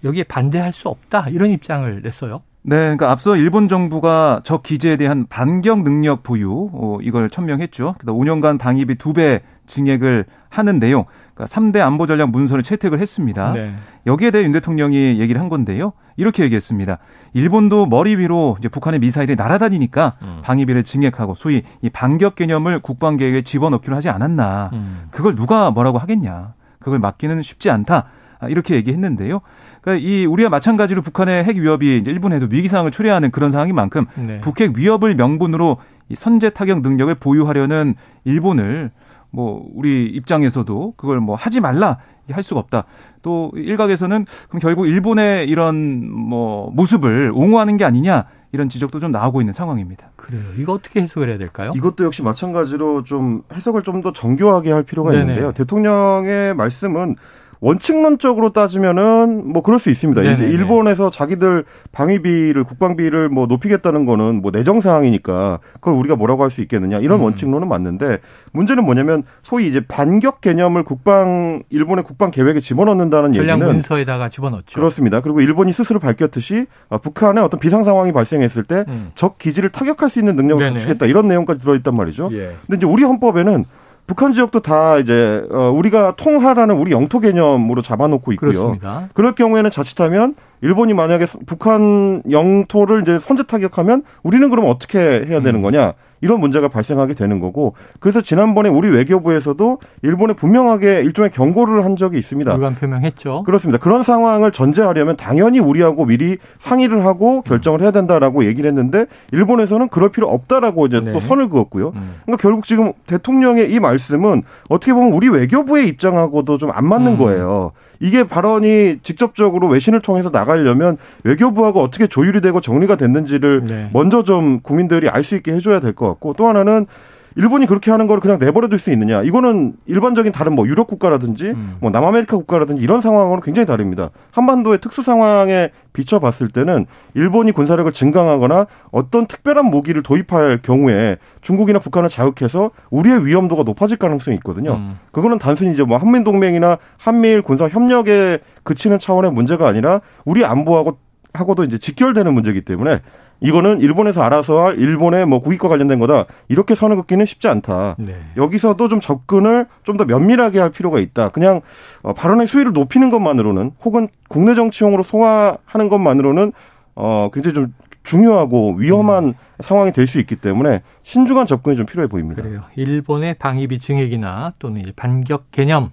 여기에 0.03 0.23
반대할 0.23 0.71
수 0.71 0.87
없다 0.87 1.27
이런 1.29 1.51
입장을 1.51 2.01
냈어요. 2.01 2.41
네, 2.63 2.75
그러니까 2.75 3.11
앞서 3.11 3.35
일본 3.35 3.67
정부가 3.67 4.41
적 4.43 4.63
기재에 4.63 4.95
대한 4.95 5.25
반경 5.27 5.83
능력 5.83 6.23
보유 6.23 6.69
어, 6.73 6.99
이걸 7.01 7.29
천명했죠. 7.29 7.95
그래서 7.99 8.13
5년간 8.17 8.59
방위비 8.59 8.95
두 8.95 9.13
배 9.13 9.41
증액을 9.67 10.25
하는 10.49 10.79
내용. 10.79 11.05
그러니까 11.41 11.45
3대 11.45 11.79
안보 11.79 12.05
전략 12.05 12.29
문서를 12.29 12.63
채택을 12.63 12.99
했습니다. 12.99 13.53
네. 13.53 13.73
여기에 14.05 14.31
대해 14.31 14.43
윤 14.43 14.51
대통령이 14.51 15.19
얘기를 15.19 15.41
한 15.41 15.49
건데요. 15.49 15.93
이렇게 16.17 16.43
얘기했습니다. 16.43 16.99
일본도 17.33 17.87
머리 17.87 18.15
위로 18.15 18.57
북한의 18.71 18.99
미사일이 18.99 19.35
날아다니니까 19.35 20.13
음. 20.21 20.39
방위비를 20.43 20.83
증액하고 20.83 21.35
소위 21.35 21.63
이 21.81 21.89
반격 21.89 22.35
개념을 22.35 22.79
국방 22.79 23.17
계획에 23.17 23.41
집어넣기로 23.41 23.95
하지 23.95 24.09
않았나. 24.09 24.69
음. 24.73 25.07
그걸 25.09 25.35
누가 25.35 25.71
뭐라고 25.71 25.97
하겠냐. 25.97 26.53
그걸 26.79 26.99
막기는 26.99 27.41
쉽지 27.41 27.71
않다. 27.71 28.05
아, 28.39 28.47
이렇게 28.47 28.75
얘기했는데요. 28.75 29.41
그러니까 29.81 30.07
이 30.07 30.25
우리와 30.25 30.49
마찬가지로 30.49 31.01
북한의 31.01 31.43
핵 31.43 31.57
위협이 31.57 31.97
이제 31.97 32.11
일본에도 32.11 32.47
위기 32.49 32.67
상황을 32.67 32.91
초래하는 32.91 33.31
그런 33.31 33.49
상황인 33.49 33.75
만큼 33.75 34.05
네. 34.15 34.41
북핵 34.41 34.77
위협을 34.77 35.15
명분으로 35.15 35.77
이 36.09 36.15
선제 36.15 36.49
타격 36.51 36.81
능력을 36.81 37.13
보유하려는 37.15 37.95
일본을 38.25 38.91
뭐 39.31 39.65
우리 39.73 40.05
입장에서도 40.07 40.93
그걸 40.97 41.19
뭐 41.19 41.35
하지 41.35 41.59
말라 41.61 41.97
할 42.29 42.43
수가 42.43 42.59
없다. 42.61 42.85
또 43.21 43.51
일각에서는 43.55 44.25
그럼 44.47 44.59
결국 44.61 44.87
일본의 44.87 45.49
이런 45.49 46.09
뭐 46.09 46.71
모습을 46.71 47.31
옹호하는 47.33 47.75
게 47.77 47.83
아니냐 47.83 48.25
이런 48.53 48.69
지적도 48.69 48.99
좀 48.99 49.11
나오고 49.11 49.41
있는 49.41 49.53
상황입니다. 49.53 50.11
그래요. 50.15 50.43
이거 50.57 50.73
어떻게 50.73 51.01
해석을 51.01 51.29
해야 51.29 51.37
될까요? 51.37 51.71
이것도 51.75 52.03
역시 52.05 52.21
마찬가지로 52.21 53.03
좀 53.03 53.43
해석을 53.53 53.83
좀 53.83 54.01
더 54.01 54.11
정교하게 54.13 54.71
할 54.71 54.83
필요가 54.83 55.11
네네. 55.11 55.21
있는데요. 55.21 55.51
대통령의 55.51 56.53
말씀은 56.55 57.15
원칙론적으로 57.61 58.49
따지면은 58.53 59.47
뭐 59.53 59.61
그럴 59.61 59.77
수 59.79 59.91
있습니다. 59.91 60.19
이제 60.21 60.31
네네네. 60.31 60.51
일본에서 60.51 61.11
자기들 61.11 61.63
방위비를 61.91 62.63
국방비를 62.63 63.29
뭐 63.29 63.45
높이겠다는 63.45 64.05
거는 64.05 64.41
뭐 64.41 64.51
내정 64.51 64.79
사항이니까 64.79 65.59
그걸 65.75 65.93
우리가 65.93 66.15
뭐라고 66.15 66.43
할 66.43 66.51
수 66.51 66.61
있겠느냐 66.61 66.97
이런 66.97 67.19
음. 67.19 67.23
원칙론은 67.25 67.69
맞는데 67.69 68.17
문제는 68.51 68.83
뭐냐면 68.83 69.23
소위 69.41 69.67
이제 69.67 69.79
반격 69.87 70.41
개념을 70.41 70.83
국방 70.83 71.63
일본의 71.69 72.03
국방 72.03 72.29
계획에 72.29 72.59
집어넣는다는 72.59 73.31
전략 73.31 73.53
얘기는 73.53 73.73
문서에다가 73.73 74.27
집어넣죠. 74.27 74.73
그렇습니다. 74.77 75.21
그리고 75.21 75.39
일본이 75.39 75.71
스스로 75.71 75.99
밝혔듯이 75.99 76.65
어, 76.89 76.97
북한에 76.97 77.39
어떤 77.39 77.59
비상 77.61 77.83
상황이 77.85 78.11
발생했을 78.11 78.63
때적 78.63 78.87
음. 78.89 79.11
기지를 79.37 79.69
타격할 79.69 80.09
수 80.09 80.19
있는 80.19 80.35
능력을 80.35 80.61
네네. 80.61 80.73
갖추겠다 80.73 81.05
이런 81.05 81.27
내용까지 81.29 81.61
들어있단 81.61 81.95
말이죠. 81.95 82.29
예. 82.33 82.55
근데 82.67 82.77
이제 82.77 82.85
우리 82.85 83.03
헌법에는 83.03 83.63
북한 84.11 84.33
지역도 84.33 84.59
다 84.59 84.97
이제 84.97 85.41
어, 85.51 85.71
우리가 85.71 86.17
통하라는 86.17 86.75
우리 86.75 86.91
영토 86.91 87.21
개념으로 87.21 87.81
잡아놓고 87.81 88.33
있고요. 88.33 88.51
그렇습니다. 88.51 89.07
그럴 89.13 89.35
경우에는 89.35 89.71
자칫하면 89.71 90.35
일본이 90.59 90.93
만약에 90.93 91.25
북한 91.45 92.21
영토를 92.29 93.03
이제 93.03 93.19
선제 93.19 93.43
타격하면 93.43 94.03
우리는 94.21 94.49
그럼 94.49 94.65
어떻게 94.67 94.99
해야 94.99 95.39
되는 95.39 95.55
음. 95.55 95.61
거냐? 95.61 95.93
이런 96.21 96.39
문제가 96.39 96.67
발생하게 96.67 97.13
되는 97.13 97.39
거고 97.39 97.73
그래서 97.99 98.21
지난번에 98.21 98.69
우리 98.69 98.89
외교부에서도 98.89 99.77
일본에 100.01 100.33
분명하게 100.33 101.01
일종의 101.01 101.29
경고를 101.31 101.85
한 101.85 101.95
적이 101.97 102.17
있습니다. 102.17 102.51
불관 102.51 102.75
표명했죠. 102.75 103.43
그렇습니다. 103.43 103.77
그런 103.77 104.01
상황을 104.03 104.51
전제하려면 104.51 105.17
당연히 105.17 105.59
우리하고 105.59 106.05
미리 106.05 106.37
상의를 106.59 107.05
하고 107.05 107.41
결정을 107.41 107.81
해야 107.81 107.91
된다라고 107.91 108.45
얘기를 108.45 108.67
했는데 108.67 109.05
일본에서는 109.31 109.89
그럴 109.89 110.09
필요 110.09 110.27
없다라고 110.29 110.87
이제 110.87 110.99
네. 110.99 111.13
또 111.13 111.19
선을 111.19 111.49
그었고요. 111.49 111.91
음. 111.95 112.15
그러니까 112.25 112.41
결국 112.41 112.65
지금 112.65 112.93
대통령의 113.05 113.71
이 113.71 113.79
말씀은 113.79 114.43
어떻게 114.69 114.93
보면 114.93 115.13
우리 115.13 115.29
외교부의 115.29 115.87
입장하고도 115.87 116.57
좀 116.57 116.71
안 116.73 116.85
맞는 116.87 117.13
음. 117.13 117.17
거예요. 117.17 117.73
이게 118.01 118.23
발언이 118.23 118.97
직접적으로 119.03 119.67
외신을 119.69 120.01
통해서 120.01 120.29
나가려면 120.31 120.97
외교부하고 121.23 121.81
어떻게 121.81 122.07
조율이 122.07 122.41
되고 122.41 122.59
정리가 122.59 122.95
됐는지를 122.97 123.63
네. 123.65 123.89
먼저 123.93 124.23
좀 124.23 124.59
국민들이 124.61 125.07
알 125.07 125.21
수 125.23 125.35
있게 125.35 125.53
해줘야 125.53 125.79
될 125.79 125.93
것 125.93 126.07
같고 126.07 126.33
또 126.33 126.47
하나는 126.47 126.87
일본이 127.35 127.65
그렇게 127.65 127.91
하는 127.91 128.07
걸 128.07 128.19
그냥 128.19 128.39
내버려 128.39 128.67
둘 128.67 128.79
수 128.79 128.91
있느냐. 128.91 129.21
이거는 129.21 129.73
일반적인 129.85 130.31
다른 130.31 130.55
뭐 130.55 130.67
유럽 130.67 130.87
국가라든지 130.87 131.51
음. 131.51 131.75
뭐 131.79 131.91
남아메리카 131.91 132.35
국가라든지 132.37 132.81
이런 132.81 132.99
상황하고는 133.01 133.41
굉장히 133.43 133.65
다릅니다. 133.65 134.09
한반도의 134.31 134.79
특수 134.79 135.03
상황에 135.03 135.69
비춰봤을 135.93 136.49
때는 136.49 136.87
일본이 137.13 137.51
군사력을 137.51 137.91
증강하거나 137.91 138.65
어떤 138.91 139.27
특별한 139.27 139.65
무기를 139.65 140.03
도입할 140.03 140.61
경우에 140.63 141.17
중국이나 141.41 141.79
북한을 141.79 142.09
자극해서 142.09 142.71
우리의 142.89 143.25
위험도가 143.25 143.63
높아질 143.63 143.97
가능성이 143.97 144.37
있거든요. 144.37 144.73
음. 144.75 144.97
그거는 145.11 145.37
단순히 145.37 145.73
이제 145.73 145.83
뭐 145.83 145.97
한민 145.97 146.23
동맹이나 146.23 146.77
한미일 146.97 147.41
군사 147.41 147.67
협력에 147.67 148.39
그치는 148.63 148.99
차원의 148.99 149.31
문제가 149.31 149.67
아니라 149.67 150.01
우리 150.25 150.43
안보하고 150.45 150.97
하고도 151.33 151.63
이제 151.63 151.77
직결되는 151.77 152.33
문제이기 152.33 152.61
때문에 152.61 152.99
이거는 153.41 153.81
일본에서 153.81 154.21
알아서 154.21 154.63
할 154.65 154.79
일본의 154.79 155.25
뭐 155.25 155.39
국익과 155.39 155.67
관련된 155.67 155.99
거다 155.99 156.25
이렇게 156.47 156.75
선을 156.75 156.95
긋기는 156.95 157.25
쉽지 157.25 157.47
않다. 157.47 157.95
네. 157.97 158.15
여기서도 158.37 158.87
좀 158.87 158.99
접근을 158.99 159.65
좀 159.83 159.97
더 159.97 160.05
면밀하게 160.05 160.59
할 160.59 160.69
필요가 160.69 160.99
있다. 160.99 161.29
그냥 161.29 161.61
어, 162.03 162.13
발언의 162.13 162.47
수위를 162.47 162.71
높이는 162.71 163.09
것만으로는 163.09 163.71
혹은 163.83 164.07
국내 164.29 164.55
정치용으로 164.55 165.03
소화하는 165.03 165.89
것만으로는 165.89 166.53
어 166.95 167.29
굉장히 167.33 167.55
좀 167.55 167.73
중요하고 168.03 168.75
위험한 168.77 169.33
상황이 169.59 169.91
될 169.91 170.07
수 170.07 170.19
있기 170.19 170.35
때문에 170.35 170.81
신중한 171.03 171.45
접근이 171.47 171.75
좀 171.77 171.85
필요해 171.85 172.07
보입니다. 172.07 172.41
그래요. 172.43 172.61
일본의 172.75 173.35
방위비 173.35 173.79
증액이나 173.79 174.53
또는 174.59 174.83
반격 174.95 175.51
개념 175.51 175.89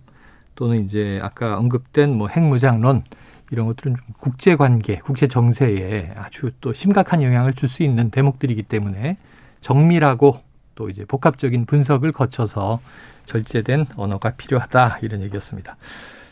또는 0.55 0.85
이제 0.85 1.19
아까 1.23 1.57
언급된 1.59 2.15
뭐 2.15 2.29
핵무장론 2.29 3.03
이런 3.51 3.67
것들은 3.67 3.97
좀 3.97 4.05
국제 4.19 4.57
관계, 4.57 4.99
국제 4.99 5.27
정세에 5.29 6.13
아주 6.17 6.51
또 6.61 6.73
심각한 6.73 7.23
영향을 7.23 7.53
줄 7.55 7.69
수 7.69 7.83
있는 7.83 8.11
대목들이기 8.11 8.63
때문에 8.65 9.17
정밀하고 9.61 10.41
또 10.75 10.89
이제 10.91 11.05
복합적인 11.05 11.67
분석을 11.67 12.13
거쳐서 12.13 12.81
절제된 13.27 13.87
언어가 13.97 14.31
필요하다 14.31 14.99
이런 15.03 15.21
얘기였습니다. 15.23 15.77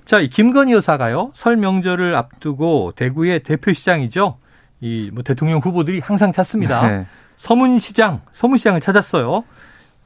자, 0.05 0.21
이 0.21 0.29
김건희 0.29 0.73
여사가요 0.73 1.33
설 1.35 1.57
명절을 1.57 2.15
앞두고 2.15 2.93
대구의 2.97 3.41
대표시장이죠. 3.43 4.39
이 4.81 5.11
뭐 5.13 5.23
대통령 5.23 5.59
후보들이 5.61 6.01
항상 6.01 6.33
찾습니다. 6.33 6.89
네. 6.89 7.07
서문시장, 7.37 8.23
서문시장을 8.31 8.81
찾았어요. 8.81 9.45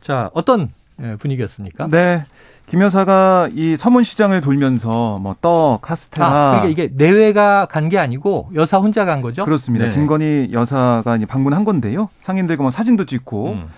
자, 0.00 0.30
어떤 0.32 0.62
예, 0.62 0.70
분위기였습니까? 1.18 1.88
네. 1.88 2.24
김 2.66 2.82
여사가 2.82 3.48
이 3.52 3.76
서문시장을 3.76 4.40
돌면서 4.42 5.18
뭐 5.20 5.34
떡, 5.40 5.80
카스테라. 5.82 6.26
아, 6.26 6.60
그러니까 6.60 6.68
이게 6.68 6.92
내외가 6.94 7.66
간 7.66 7.88
게 7.88 7.98
아니고 7.98 8.50
여사 8.54 8.78
혼자 8.78 9.04
간 9.04 9.20
거죠? 9.20 9.44
그렇습니다. 9.44 9.86
네. 9.86 9.90
김건희 9.92 10.50
여사가 10.52 11.16
이제 11.16 11.26
방문한 11.26 11.64
건데요. 11.64 12.08
상인들과 12.20 12.62
뭐 12.62 12.70
사진도 12.70 13.04
찍고 13.06 13.48
음. 13.52 13.68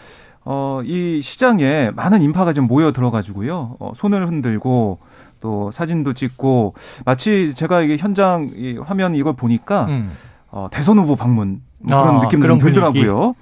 어, 0.45 0.81
이 0.85 1.21
시장에 1.23 1.91
많은 1.95 2.21
인파가 2.23 2.53
좀 2.53 2.67
모여 2.67 2.93
들어가지고요. 2.93 3.77
어, 3.79 3.93
손을 3.95 4.27
흔들고 4.29 4.99
또 5.41 5.71
사진도 5.71 6.13
찍고 6.13 6.75
마치 7.05 7.55
제가 7.55 7.81
이게 7.81 7.97
현장 7.97 8.51
이 8.55 8.77
화면 8.85 9.15
이걸 9.15 9.33
보니까 9.35 9.87
음. 9.87 10.13
어, 10.51 10.69
대선 10.71 10.99
후보 10.99 11.17
방문 11.17 11.63
뭐 11.79 11.99
아, 11.99 12.03
그런 12.03 12.21
느낌도 12.21 12.43
그런 12.43 12.59
좀 12.59 12.69
들더라고요. 12.69 13.35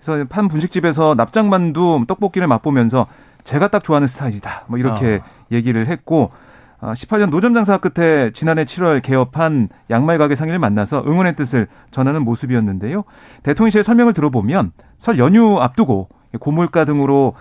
그래서 0.00 0.24
판 0.28 0.48
분식집에서 0.48 1.14
납작만두 1.16 2.04
떡볶이를 2.08 2.48
맛보면서 2.48 3.06
제가 3.46 3.68
딱 3.68 3.82
좋아하는 3.82 4.08
스타일이다. 4.08 4.64
뭐 4.66 4.78
이렇게 4.78 5.20
아. 5.22 5.46
얘기를 5.52 5.86
했고 5.86 6.32
아, 6.80 6.92
18년 6.92 7.30
노점 7.30 7.54
장사 7.54 7.78
끝에 7.78 8.30
지난해 8.32 8.64
7월 8.64 9.00
개업한 9.00 9.70
양말 9.88 10.18
가게 10.18 10.34
상인을 10.34 10.58
만나서 10.58 11.04
응원의 11.06 11.36
뜻을 11.36 11.68
전하는 11.90 12.22
모습이었는데요. 12.22 13.04
대통령실 13.44 13.82
설명을 13.82 14.12
들어보면 14.12 14.72
설 14.98 15.18
연휴 15.18 15.58
앞두고 15.58 16.08
고물가 16.38 16.84
등으로 16.84 17.34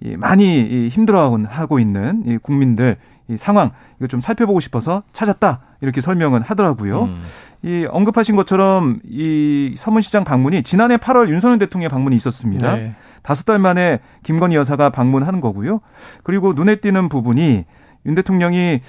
이 0.00 0.16
많이 0.16 0.60
이 0.60 0.88
힘들어하고 0.88 1.78
있는 1.78 2.24
이 2.26 2.36
국민들 2.36 2.96
이 3.28 3.36
상황 3.36 3.70
이거 3.98 4.08
좀 4.08 4.20
살펴보고 4.20 4.58
싶어서 4.60 5.04
찾았다 5.12 5.60
이렇게 5.80 6.00
설명은 6.00 6.42
하더라고요. 6.42 7.04
음. 7.04 7.22
이 7.62 7.86
언급하신 7.88 8.34
것처럼 8.34 8.98
이 9.08 9.74
서문시장 9.76 10.24
방문이 10.24 10.64
지난해 10.64 10.96
8월 10.96 11.28
윤석열 11.30 11.60
대통령 11.60 11.88
방문이 11.88 12.16
있었습니다. 12.16 12.74
네. 12.74 12.96
다섯 13.22 13.44
달 13.44 13.58
만에 13.58 14.00
김건희 14.22 14.56
여사가 14.56 14.90
방문하는 14.90 15.40
거고요. 15.40 15.80
그리고 16.22 16.52
눈에 16.52 16.76
띄는 16.76 17.08
부분이 17.08 17.64
윤 18.06 18.14
대통령이 18.14 18.80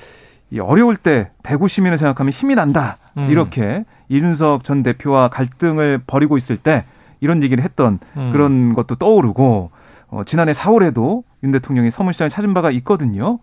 이 0.51 0.59
어려울 0.59 0.97
때 0.97 1.31
대구 1.41 1.67
시민을 1.67 1.97
생각하면 1.97 2.31
힘이 2.31 2.55
난다. 2.55 2.97
음. 3.17 3.29
이렇게 3.29 3.85
이준석 4.09 4.63
전 4.63 4.83
대표와 4.83 5.29
갈등을 5.29 6.01
벌이고 6.05 6.37
있을 6.37 6.57
때 6.57 6.85
이런 7.21 7.41
얘기를 7.41 7.63
했던 7.63 7.99
음. 8.17 8.31
그런 8.31 8.73
것도 8.73 8.95
떠오르고 8.95 9.71
어, 10.09 10.23
지난해 10.25 10.51
4월에도 10.51 11.23
윤 11.43 11.51
대통령이 11.51 11.89
서문시장에 11.89 12.29
찾은 12.29 12.53
바가 12.53 12.69
있거든요. 12.71 13.39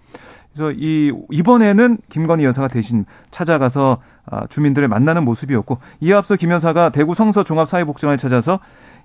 그래서 0.52 0.72
이 0.76 1.12
이번에는 1.30 1.98
김건희 2.08 2.44
여사가 2.44 2.68
대신 2.68 3.04
찾아가서 3.30 3.98
아, 4.26 4.46
주민들을 4.46 4.86
만나는 4.88 5.24
모습이었고 5.24 5.78
이에 6.00 6.12
앞서 6.12 6.36
김 6.36 6.50
여사가 6.50 6.90
대구 6.90 7.14
성서 7.14 7.42
종합사회복지관을 7.42 8.18
찾아서 8.18 8.60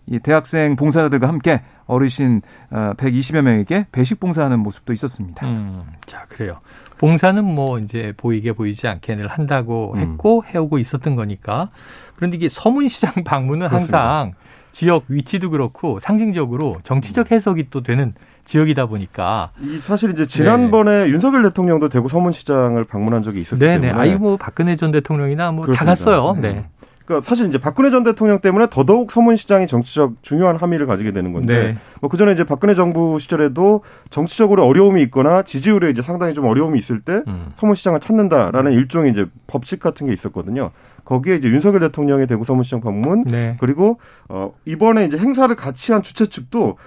이 0.08 0.20
대학생 0.20 0.76
봉사자들과 0.76 1.28
함께 1.28 1.62
어르신 1.88 2.42
120여 2.72 3.42
명에게 3.42 3.88
배식 3.92 4.20
봉사하는 4.20 4.60
모습도 4.60 4.94
있었습니다. 4.94 5.46
음, 5.48 5.84
자, 6.06 6.26
그래요. 6.30 6.56
봉사는 6.98 7.44
뭐 7.44 7.80
이제 7.80 8.14
보이게 8.18 8.54
보이지 8.54 8.88
않게 8.88 9.16
늘 9.16 9.28
한다고 9.28 9.94
음. 9.96 10.00
했고 10.00 10.44
해오고 10.48 10.80
있었던 10.80 11.16
거니까. 11.16 11.70
그런데 12.16 12.38
이게 12.38 12.50
서문시장 12.50 13.24
방문은 13.26 13.68
그렇습니다. 13.68 14.00
항상 14.00 14.34
지역 14.72 15.06
위치도 15.08 15.52
그렇고 15.52 16.00
상징적으로 16.00 16.78
정치적 16.84 17.32
해석이 17.32 17.70
또 17.70 17.82
되는 17.82 18.14
지역이다 18.44 18.86
보니까 18.88 19.52
이 19.62 19.80
사실 19.80 20.12
이제 20.12 20.28
지난번에 20.28 21.08
윤석열 21.08 21.44
대통령도 21.44 21.90
대구 21.90 22.10
서문시장을 22.10 22.84
방문한 22.84 23.24
적이 23.24 23.42
있었기 23.42 23.60
네. 23.60 23.72
네네. 23.78 23.88
때문에 23.88 24.02
아이 24.02 24.16
뭐 24.18 24.38
박근혜 24.38 24.76
전 24.76 24.92
대통령이나 24.92 25.52
뭐 25.52 25.66
다. 25.68 25.86
갔어요. 25.86 26.34
네. 26.40 26.54
네. 26.54 26.66
그러니까 27.06 27.28
사실 27.28 27.48
이제 27.48 27.60
박근혜 27.60 27.92
전 27.92 28.04
대통령 28.04 28.40
때문에 28.40 28.68
더더욱 28.72 29.12
서문시장이 29.12 29.68
정치적 29.68 30.24
중요한 30.24 30.56
함의를 30.58 30.88
가지게 30.88 31.12
되는 31.12 31.34
건데 31.34 31.54
네. 31.54 31.78
뭐 32.02 32.10
그 32.16 32.18
전에 32.18 32.32
이제 32.32 32.46
박근혜 32.46 32.76
정부 32.76 33.20
시절에도 33.20 33.82
정치적으로 34.10 34.66
어려움이 34.66 35.02
있거나 35.04 35.42
지지율에 35.42 35.90
이제 35.90 36.02
상당히 36.02 36.34
좀 36.34 36.46
어려움이 36.46 36.80
있을 36.80 37.02
때 37.02 37.24
음. 37.28 37.52
서문시장을 37.56 38.00
찾는다라는 38.00 38.72
일종의 38.72 39.12
이제 39.12 39.26
법칙 39.48 39.82
같은 39.82 40.08
게 40.08 40.14
있었거든요. 40.14 40.72
거기에 41.04 41.36
이제 41.36 41.50
윤석열 41.50 41.82
대통령의 41.82 42.28
대구 42.28 42.46
서문시장 42.46 42.80
방문 42.80 43.26
네. 43.26 43.58
그리고 43.60 44.00
어 44.30 44.54
이번에 44.64 45.04
이제 45.04 45.18
행사를 45.18 45.54
같이 45.58 45.92
한 45.92 46.04
주최 46.04 46.28
측도 46.28 46.78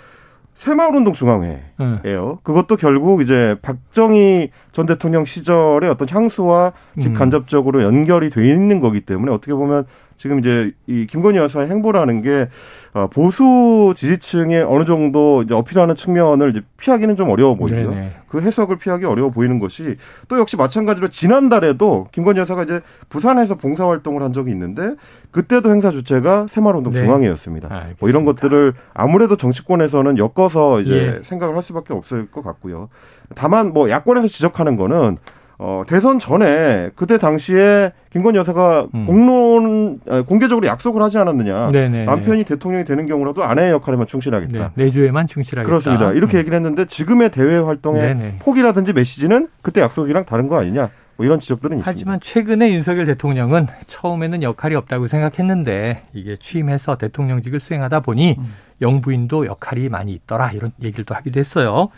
새마을운동 0.55 1.13
중앙회예요. 1.13 1.61
음. 1.81 2.37
그것도 2.43 2.77
결국 2.77 3.21
이제 3.21 3.55
박정희 3.61 4.49
전 4.73 4.87
대통령 4.87 5.27
시절의 5.27 5.91
어떤 5.91 6.09
향수와 6.09 6.73
직간접적으로 7.01 7.83
연결이 7.83 8.31
돼 8.31 8.49
있는 8.49 8.81
거기 8.81 9.03
때문에 9.03 9.31
어떻게 9.31 9.53
보면 9.53 9.85
지금 10.19 10.41
이제 10.41 10.73
이 10.87 11.07
김건희 11.07 11.39
여사의 11.39 11.69
행보라는 11.69 12.23
게 12.23 12.49
어, 12.93 13.07
보수 13.07 13.95
지지층에 13.97 14.61
어느 14.61 14.85
정도 14.85 15.43
이제 15.43 15.55
어필하는 15.55 15.95
측면을 15.95 16.51
이제 16.51 16.63
피하기는 16.77 17.17
좀 17.17 17.31
어려워 17.31 17.55
보이고요. 17.55 17.91
네네. 17.91 18.13
그 18.29 18.41
해석을 18.43 18.77
피하기 18.79 19.05
어려워 19.05 19.31
보이는 19.31 19.59
것이 19.59 19.97
또 20.27 20.39
역시 20.39 20.57
마찬가지로 20.57 21.09
지난달에도 21.09 22.09
김건희 22.13 22.41
여사가 22.41 22.65
이제 22.65 22.81
부산에서 23.09 23.55
봉사 23.55 23.87
활동을 23.87 24.23
한 24.23 24.33
적이 24.33 24.51
있는데 24.51 24.97
그때도 25.31 25.71
행사 25.71 25.91
주체가 25.93 26.47
새마을운동 26.49 26.93
네. 26.93 27.01
중앙이었습니다. 27.01 27.69
아, 27.71 27.87
뭐 28.01 28.09
이런 28.09 28.25
것들을 28.25 28.75
아무래도 28.95 29.37
정치권에서는 29.37 30.19
엮어서 30.19 30.81
이제 30.81 31.17
예. 31.19 31.23
생각을 31.23 31.55
할 31.55 31.63
수밖에 31.63 31.95
없을 31.95 32.31
것 32.31 32.43
같고요. 32.43 32.89
다만 33.35 33.73
뭐 33.73 33.89
야권에서 33.89 34.27
지적하는 34.27 34.77
거는 34.77 35.19
어, 35.61 35.83
대선 35.89 36.21
전에 36.21 36.91
그때 36.95 37.19
당시에 37.19 37.93
김건희 38.11 38.39
여사가 38.39 38.87
음. 38.95 39.07
공론 39.07 39.99
공개적으로 40.27 40.67
약속을 40.67 41.03
하지 41.03 41.19
않았느냐. 41.19 41.71
네네. 41.73 42.05
남편이 42.05 42.45
대통령이 42.45 42.85
되는 42.85 43.07
경우라도 43.07 43.43
아내의 43.43 43.73
역할에만 43.73 44.07
충실하겠다. 44.07 44.73
네, 44.77 44.85
내주에만 44.85 45.27
충실하겠다. 45.27 45.67
그렇습니다. 45.67 46.13
이렇게 46.13 46.37
음. 46.37 46.39
얘기를 46.39 46.57
했는데 46.57 46.85
지금의 46.85 47.31
대외 47.31 47.59
활동의 47.59 48.03
네네. 48.03 48.37
폭이라든지 48.39 48.93
메시지는 48.93 49.49
그때 49.61 49.81
약속이랑 49.81 50.27
다른 50.27 50.47
거 50.47 50.61
아니냐. 50.61 50.91
뭐 51.17 51.27
이런 51.27 51.41
지적들은 51.41 51.81
하지만 51.83 52.19
있습니다. 52.19 52.19
최근에 52.23 52.73
윤석열 52.73 53.07
대통령은 53.07 53.67
처음에는 53.89 54.45
역할이 54.45 54.77
없다고 54.77 55.09
생각했는데 55.09 56.05
이게 56.15 56.37
취임해서 56.37 56.97
대통령직을 56.97 57.59
수행하다 57.59 58.01
보니 58.01 58.37
음. 58.39 58.55
영부인도 58.81 59.47
역할이 59.47 59.89
많이 59.89 60.13
있더라 60.13 60.53
이런 60.53 60.71
얘기를 60.81 61.05
또 61.05 61.17
하기도 61.17 61.41
했어요. 61.41 61.89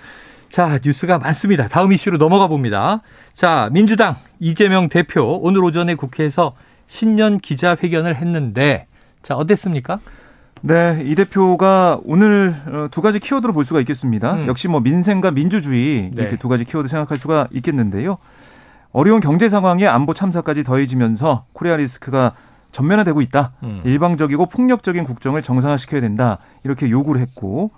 자, 0.51 0.81
뉴스가 0.85 1.19
많습니다. 1.19 1.69
다음 1.69 1.93
이슈로 1.93 2.19
넘어가 2.19 2.49
봅니다. 2.49 3.03
자, 3.35 3.71
민주당 3.73 4.17
이재명 4.41 4.89
대표 4.89 5.39
오늘 5.41 5.63
오전에 5.63 5.95
국회에서 5.95 6.55
신년 6.89 7.39
기자회견을 7.39 8.17
했는데 8.17 8.87
자, 9.23 9.37
어땠습니까? 9.37 10.01
네, 10.63 11.03
이 11.05 11.15
대표가 11.15 12.01
오늘 12.05 12.55
어, 12.67 12.89
두 12.91 13.01
가지 13.01 13.21
키워드로 13.21 13.53
볼 13.53 13.65
수가 13.65 13.79
있겠습니다. 13.81 14.35
음. 14.35 14.47
역시 14.49 14.67
뭐 14.67 14.81
민생과 14.81 15.31
민주주의 15.31 16.11
이렇게 16.13 16.31
네. 16.33 16.37
두 16.37 16.49
가지 16.49 16.65
키워드 16.65 16.89
생각할 16.89 17.17
수가 17.17 17.47
있겠는데요. 17.53 18.19
어려운 18.93 19.21
경제 19.21 19.49
상황에 19.49 19.87
안보 19.87 20.13
참사까지 20.15 20.65
더해지면서 20.65 21.45
코리아 21.53 21.77
리스크가 21.77 22.33
전면화되고 22.73 23.21
있다. 23.21 23.53
음. 23.63 23.83
일방적이고 23.85 24.47
폭력적인 24.47 25.05
국정을 25.05 25.43
정상화시켜야 25.43 26.01
된다. 26.01 26.39
이렇게 26.65 26.91
요구를 26.91 27.21
했고 27.21 27.71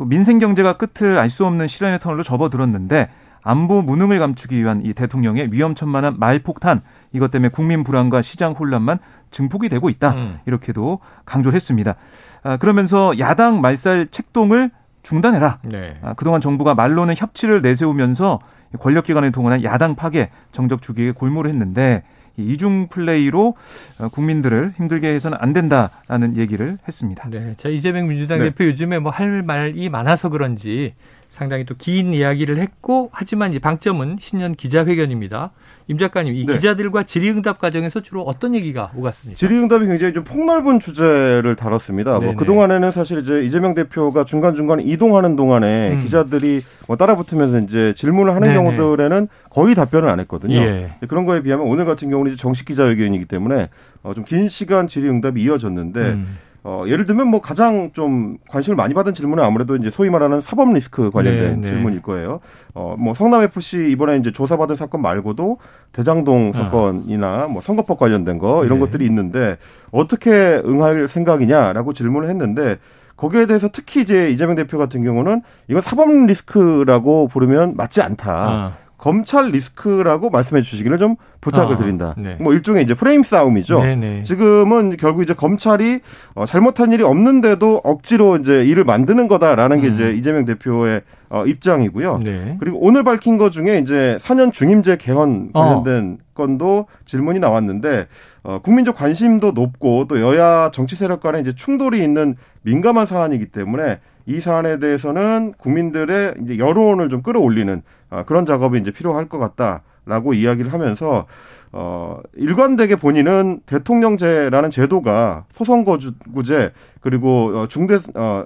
또 0.00 0.06
민생 0.06 0.38
경제가 0.38 0.78
끝을 0.78 1.18
알 1.18 1.28
수 1.28 1.44
없는 1.44 1.66
시련의 1.66 1.98
터널로 1.98 2.22
접어들었는데 2.22 3.10
안보 3.42 3.82
무능을 3.82 4.18
감추기 4.18 4.56
위한 4.56 4.80
이 4.82 4.94
대통령의 4.94 5.52
위험천만한 5.52 6.18
말폭탄 6.18 6.80
이것 7.12 7.30
때문에 7.30 7.50
국민 7.50 7.84
불안과 7.84 8.22
시장 8.22 8.52
혼란만 8.52 8.98
증폭이 9.30 9.68
되고 9.68 9.90
있다 9.90 10.12
음. 10.12 10.38
이렇게도 10.46 11.00
강조를 11.26 11.54
했습니다. 11.54 11.96
아, 12.42 12.56
그러면서 12.56 13.18
야당 13.18 13.60
말살 13.60 14.08
책동을 14.10 14.70
중단해라. 15.02 15.58
네. 15.64 15.98
아, 16.00 16.14
그동안 16.14 16.40
정부가 16.40 16.74
말로는 16.74 17.14
협치를 17.14 17.60
내세우면서 17.60 18.38
권력기관을 18.78 19.32
동원한 19.32 19.62
야당 19.64 19.96
파괴 19.96 20.30
정적 20.50 20.80
주기에 20.80 21.12
골몰을 21.12 21.50
했는데 21.50 22.04
이중 22.40 22.88
플레이로 22.88 23.54
어, 23.98 24.08
국민들을 24.08 24.72
힘들게 24.76 25.08
해서는 25.14 25.38
안 25.40 25.52
된다라는 25.52 26.36
얘기를 26.36 26.78
했습니다. 26.88 27.28
네. 27.30 27.54
자, 27.56 27.68
이재명 27.68 28.08
민주당 28.08 28.38
네. 28.38 28.44
대표 28.46 28.64
요즘에 28.64 28.98
뭐 28.98 29.10
할 29.10 29.42
말이 29.42 29.88
많아서 29.88 30.28
그런지 30.28 30.94
상당히 31.30 31.64
또 31.64 31.74
긴 31.78 32.12
이야기를 32.12 32.58
했고 32.58 33.08
하지만 33.12 33.54
이 33.54 33.58
방점은 33.58 34.16
신년 34.20 34.54
기자회견입니다. 34.54 35.52
임 35.88 35.96
작가님, 35.96 36.34
이 36.34 36.44
네. 36.44 36.54
기자들과 36.54 37.04
질의응답 37.04 37.58
과정에서 37.58 38.00
주로 38.00 38.22
어떤 38.22 38.54
얘기가 38.54 38.90
오갔습니까? 38.94 39.38
질의응답이 39.38 39.86
굉장히 39.86 40.12
좀 40.12 40.24
폭넓은 40.24 40.78
주제를 40.80 41.56
다뤘습니다. 41.56 42.18
뭐 42.20 42.34
그동안에는 42.36 42.90
사실 42.90 43.20
이제 43.20 43.42
이재명 43.44 43.74
대표가 43.74 44.24
중간중간 44.24 44.80
이동하는 44.80 45.36
동안에 45.36 45.94
음. 45.94 46.00
기자들이 46.00 46.60
뭐 46.86 46.96
따라붙으면서 46.96 47.60
이제 47.60 47.94
질문을 47.96 48.34
하는 48.34 48.48
네네. 48.48 48.54
경우들에는 48.54 49.28
거의 49.48 49.74
답변을 49.74 50.08
안 50.08 50.20
했거든요. 50.20 50.56
예. 50.56 50.92
그런 51.08 51.24
거에 51.24 51.42
비하면 51.42 51.66
오늘 51.66 51.84
같은 51.86 52.10
경우는 52.10 52.32
이제 52.32 52.40
정식 52.40 52.66
기자회견이기 52.66 53.24
때문에 53.24 53.68
어, 54.02 54.14
좀 54.14 54.24
긴 54.24 54.48
시간 54.48 54.86
질의응답이 54.88 55.42
이어졌는데 55.42 56.00
음. 56.00 56.38
어, 56.62 56.84
예를 56.86 57.06
들면 57.06 57.28
뭐 57.28 57.40
가장 57.40 57.90
좀 57.94 58.36
관심을 58.48 58.76
많이 58.76 58.92
받은 58.92 59.14
질문은 59.14 59.42
아무래도 59.42 59.76
이제 59.76 59.90
소위 59.90 60.10
말하는 60.10 60.40
사법 60.40 60.72
리스크 60.72 61.10
관련된 61.10 61.52
네, 61.52 61.56
네. 61.56 61.66
질문일 61.68 62.02
거예요. 62.02 62.40
어, 62.74 62.96
뭐 62.98 63.14
성남 63.14 63.42
FC 63.42 63.90
이번에 63.90 64.16
이제 64.18 64.30
조사받은 64.30 64.76
사건 64.76 65.00
말고도 65.00 65.58
대장동 65.92 66.52
아. 66.54 66.58
사건이나 66.58 67.46
뭐 67.48 67.62
선거법 67.62 67.98
관련된 67.98 68.38
거 68.38 68.64
이런 68.64 68.78
네. 68.78 68.84
것들이 68.84 69.06
있는데 69.06 69.56
어떻게 69.90 70.30
응할 70.64 71.08
생각이냐라고 71.08 71.94
질문을 71.94 72.28
했는데 72.28 72.78
거기에 73.16 73.46
대해서 73.46 73.68
특히 73.72 74.02
이제 74.02 74.30
이재명 74.30 74.54
대표 74.54 74.78
같은 74.78 75.02
경우는 75.02 75.42
이건 75.68 75.82
사법 75.82 76.08
리스크라고 76.10 77.28
부르면 77.28 77.74
맞지 77.76 78.02
않다. 78.02 78.32
아. 78.32 78.76
검찰 79.00 79.46
리스크라고 79.50 80.28
말씀해 80.28 80.60
주시기를 80.60 80.98
좀 80.98 81.16
부탁을 81.40 81.76
아, 81.76 81.78
드린다. 81.78 82.14
네. 82.18 82.36
뭐 82.38 82.52
일종의 82.52 82.84
이제 82.84 82.92
프레임 82.92 83.22
싸움이죠. 83.22 83.80
네네. 83.80 83.96
네. 83.96 84.22
지금은 84.24 84.98
결국 84.98 85.22
이제 85.22 85.32
검찰이 85.32 86.00
어, 86.34 86.44
잘못한 86.44 86.92
일이 86.92 87.02
없는데도 87.02 87.80
억지로 87.82 88.36
이제 88.36 88.62
일을 88.62 88.84
만드는 88.84 89.26
거다라는 89.26 89.80
게 89.80 89.88
음. 89.88 89.94
이제 89.94 90.12
이재명 90.12 90.44
대표의 90.44 91.00
어, 91.30 91.46
입장이고요. 91.46 92.20
네. 92.24 92.56
그리고 92.60 92.78
오늘 92.82 93.02
밝힌 93.02 93.38
것 93.38 93.52
중에 93.52 93.78
이제 93.78 94.18
4년 94.20 94.52
중임제 94.52 94.98
개헌 94.98 95.52
관련된 95.52 96.18
어. 96.20 96.24
건도 96.34 96.86
질문이 97.06 97.38
나왔는데 97.38 98.06
어, 98.42 98.58
국민적 98.62 98.96
관심도 98.96 99.52
높고 99.52 100.08
또 100.08 100.20
여야 100.20 100.70
정치 100.74 100.94
세력 100.94 101.22
간에 101.22 101.40
이제 101.40 101.54
충돌이 101.54 102.02
있는 102.02 102.36
민감한 102.62 103.06
사안이기 103.06 103.46
때문에 103.46 104.00
이 104.30 104.40
사안에 104.40 104.78
대해서는 104.78 105.54
국민들의 105.58 106.34
이제 106.42 106.58
여론을 106.58 107.08
좀 107.08 107.22
끌어올리는 107.22 107.82
어, 108.10 108.22
그런 108.26 108.46
작업이 108.46 108.78
이제 108.78 108.92
필요할 108.92 109.28
것 109.28 109.38
같다라고 109.38 110.34
이야기를 110.34 110.72
하면서 110.72 111.26
어, 111.72 112.20
일관되게 112.34 112.94
본인은 112.94 113.60
대통령제라는 113.66 114.70
제도가 114.70 115.46
소선거구제 115.50 116.72
그리고 117.00 117.60
어, 117.60 117.66
중대 117.68 117.98
어, 118.14 118.44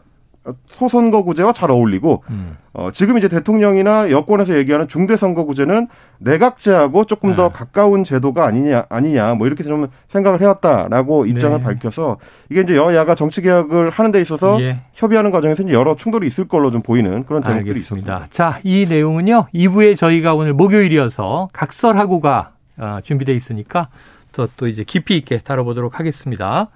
소선거구제와 0.67 1.53
잘 1.53 1.71
어울리고 1.71 2.23
음. 2.31 2.57
어, 2.73 2.91
지금 2.93 3.17
이제 3.17 3.29
대통령이나 3.29 4.11
여권에서 4.11 4.57
얘기하는 4.57 4.89
중대선거구제는 4.89 5.89
내각제하고 6.19 7.05
조금 7.05 7.31
네. 7.31 7.37
더 7.37 7.49
가까운 7.49 8.05
제도가 8.05 8.47
아니냐 8.47 8.87
아니냐 8.89 9.35
뭐 9.35 9.47
이렇게 9.47 9.63
좀 9.63 9.89
생각을 10.09 10.41
해왔다라고 10.41 11.27
입장을 11.27 11.59
네. 11.59 11.65
밝혀서 11.65 12.19
이게 12.51 12.63
이제 12.63 12.77
여야가 12.77 13.15
정치 13.15 13.43
개혁을 13.43 13.91
하는 13.91 14.13
데 14.13 14.21
있어서 14.21 14.61
예. 14.61 14.81
협의하는 14.93 15.31
과정에서 15.31 15.63
이제 15.63 15.73
여러 15.73 15.95
충돌이 15.95 16.27
있을 16.27 16.49
걸로 16.49 16.71
좀 16.71 16.83
보이는 16.83 17.25
그런 17.25 17.43
대목들이 17.43 17.79
있습니다. 17.81 18.27
자, 18.31 18.59
이 18.65 18.87
내용은요 18.89 19.47
2부에 19.55 19.97
저희가 19.97 20.35
오늘 20.35 20.53
목요일이어서 20.53 21.49
각설하고가 21.53 22.53
어, 22.77 22.99
준비돼 23.03 23.33
있으니까 23.33 23.89
더또 24.33 24.67
이제 24.67 24.85
깊이 24.85 25.17
있게 25.17 25.39
다뤄보도록 25.39 26.01
하겠습니다. 26.01 26.69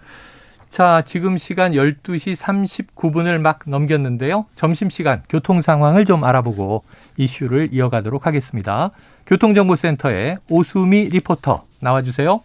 자, 0.70 1.02
지금 1.06 1.38
시간 1.38 1.72
12시 1.72 2.36
39분을 2.36 3.38
막 3.38 3.60
넘겼는데요. 3.66 4.46
점심시간 4.54 5.22
교통 5.28 5.60
상황을 5.60 6.04
좀 6.04 6.24
알아보고 6.24 6.84
이슈를 7.16 7.70
이어가도록 7.72 8.26
하겠습니다. 8.26 8.90
교통정보센터의 9.26 10.38
오수미 10.48 11.08
리포터 11.08 11.64
나와주세요. 11.80 12.40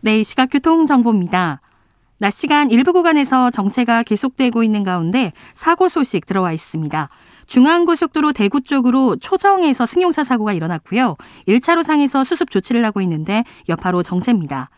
네, 0.00 0.22
시각 0.22 0.46
교통정보입니다. 0.50 1.60
낮 2.18 2.30
시간 2.30 2.70
일부 2.70 2.92
구간에서 2.92 3.50
정체가 3.50 4.02
계속되고 4.02 4.62
있는 4.62 4.82
가운데 4.82 5.32
사고 5.54 5.88
소식 5.88 6.26
들어와 6.26 6.52
있습니다. 6.52 7.08
중앙고속도로 7.46 8.32
대구 8.32 8.62
쪽으로 8.62 9.16
초정에서 9.16 9.86
승용차 9.86 10.24
사고가 10.24 10.52
일어났고요. 10.52 11.16
1차로 11.48 11.82
상에서 11.82 12.24
수습 12.24 12.50
조치를 12.50 12.84
하고 12.84 13.00
있는데 13.02 13.44
여파로 13.68 14.02
정체입니다. 14.02 14.70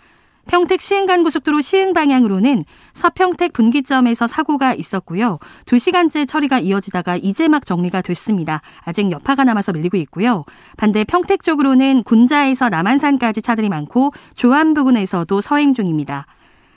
평택 0.47 0.81
시흥간 0.81 1.25
고속도로 1.25 1.61
시흥 1.61 1.93
방향으로는 1.93 2.65
서평택 2.93 3.53
분기점에서 3.53 4.27
사고가 4.27 4.75
있었고요. 4.75 5.39
2시간째 5.67 6.27
처리가 6.27 6.61
이어지다가 6.61 7.17
이제 7.17 7.49
막 7.49 7.67
정리가 7.67 8.03
됐습니다. 8.03 8.63
아직 8.85 9.11
여파가 9.11 9.45
남아서 9.45 9.73
밀리고 9.73 9.97
있고요. 9.99 10.45
반대 10.77 11.05
평택 11.05 11.43
쪽으로는 11.43 12.05
군자에서 12.05 12.69
남한산까지 12.69 13.43
차들이 13.43 13.69
많고 13.69 14.13
조암 14.35 14.75
부근에서도 14.75 15.41
서행 15.41 15.75
중입니다. 15.75 16.27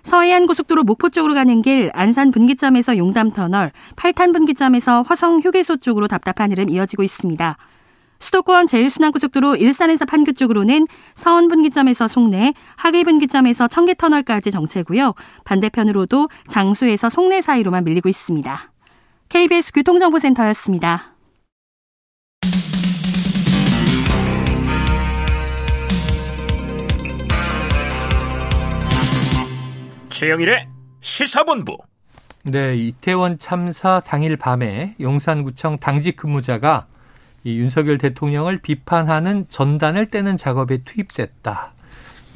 서해안 0.01 0.47
고속도로 0.47 0.83
목포 0.83 1.09
쪽으로 1.09 1.33
가는 1.33 1.61
길 1.61 1.91
안산 1.93 2.31
분기점에서 2.31 2.97
용담 2.97 3.31
터널, 3.31 3.71
팔탄 3.95 4.31
분기점에서 4.31 5.03
화성 5.03 5.41
휴게소 5.41 5.77
쪽으로 5.77 6.07
답답한 6.07 6.51
흐름 6.51 6.69
이어지고 6.69 7.03
있습니다. 7.03 7.57
수도권 8.19 8.67
제일순환고속도로 8.67 9.55
일산에서 9.55 10.05
판교 10.05 10.33
쪽으로는 10.33 10.85
서원분기점에서 11.15 12.07
송내, 12.07 12.53
하계분기점에서 12.75 13.67
청계터널까지 13.67 14.51
정체고요. 14.51 15.13
반대편으로도 15.45 16.29
장수에서 16.47 17.09
송내 17.09 17.41
사이로만 17.41 17.83
밀리고 17.85 18.09
있습니다. 18.09 18.71
KBS 19.29 19.73
교통정보센터였습니다. 19.73 21.15
최영일의 30.09 30.67
시사본부. 30.99 31.77
네, 32.43 32.75
이태원 32.75 33.39
참사 33.39 34.01
당일 34.01 34.35
밤에 34.35 34.95
용산구청 34.99 35.77
당직 35.77 36.17
근무자가 36.17 36.87
이 37.49 37.59
윤석열 37.59 37.97
대통령을 37.97 38.59
비판하는 38.59 39.45
전단을 39.49 40.07
떼는 40.07 40.37
작업에 40.37 40.79
투입됐다. 40.83 41.73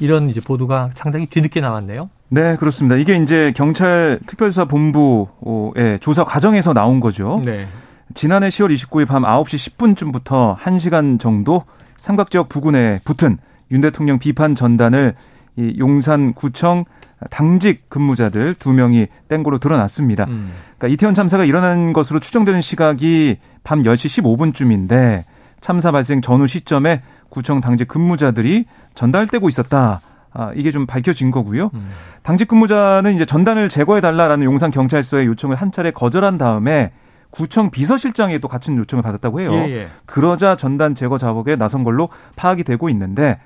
이런 0.00 0.28
이제 0.28 0.40
보도가 0.40 0.90
상당히 0.94 1.26
뒤늦게 1.26 1.60
나왔네요. 1.60 2.10
네, 2.28 2.56
그렇습니다. 2.56 2.96
이게 2.96 3.16
이제 3.16 3.52
경찰 3.54 4.18
특별수사 4.26 4.64
본부의 4.64 6.00
조사 6.00 6.24
과정에서 6.24 6.72
나온 6.72 6.98
거죠. 6.98 7.40
네. 7.44 7.68
지난해 8.12 8.48
10월 8.48 8.74
29일 8.74 9.06
밤 9.06 9.22
9시 9.22 9.76
10분쯤부터 9.76 10.56
1시간 10.58 11.20
정도 11.20 11.62
삼각 11.96 12.30
지역 12.30 12.48
부근에 12.48 13.00
붙은 13.04 13.38
윤 13.70 13.80
대통령 13.80 14.18
비판 14.18 14.54
전단을 14.54 15.14
이 15.56 15.76
용산구청 15.78 16.84
당직 17.30 17.88
근무자들 17.88 18.54
두 18.54 18.72
명이 18.72 19.06
땡고로 19.28 19.58
드러났습니다. 19.58 20.24
음. 20.24 20.52
그러니까 20.78 20.88
이태원 20.94 21.14
참사가 21.14 21.44
일어난 21.44 21.92
것으로 21.92 22.20
추정되는 22.20 22.60
시각이 22.60 23.38
밤 23.62 23.82
10시 23.82 24.22
15분쯤인데 24.22 25.24
참사 25.60 25.92
발생 25.92 26.20
전후 26.20 26.46
시점에 26.46 27.02
구청 27.30 27.60
당직 27.60 27.88
근무자들이 27.88 28.66
전달되고 28.94 29.48
있었다. 29.48 30.00
아, 30.32 30.50
이게 30.54 30.70
좀 30.70 30.84
밝혀진 30.84 31.30
거고요. 31.30 31.70
음. 31.74 31.90
당직 32.22 32.48
근무자는 32.48 33.14
이제 33.14 33.24
전단을 33.24 33.68
제거해 33.68 34.00
달라라는 34.00 34.44
용산 34.44 34.70
경찰서의 34.70 35.26
요청을 35.26 35.56
한 35.56 35.70
차례 35.70 35.90
거절한 35.92 36.38
다음에 36.38 36.92
구청 37.30 37.70
비서실장에 37.70 38.38
또 38.38 38.46
같은 38.46 38.76
요청을 38.76 39.02
받았다고 39.02 39.40
해요. 39.40 39.52
예, 39.54 39.70
예. 39.70 39.88
그러자 40.06 40.54
전단 40.54 40.94
제거 40.94 41.18
작업에 41.18 41.56
나선 41.56 41.82
걸로 41.82 42.08
파악이 42.36 42.62
되고 42.62 42.88
있는데 42.90 43.40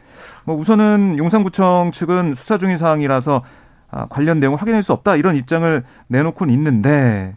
뭐 0.44 0.56
우선은 0.56 1.16
용산구청 1.16 1.92
측은 1.92 2.34
수사 2.34 2.58
중인 2.58 2.76
사항이라서 2.76 3.36
아, 3.36 3.42
관련 4.10 4.40
내용을 4.40 4.60
확인할 4.60 4.82
수 4.82 4.92
없다 4.92 5.16
이런 5.16 5.36
입장을 5.36 5.84
내놓고는 6.08 6.52
있는데 6.54 7.36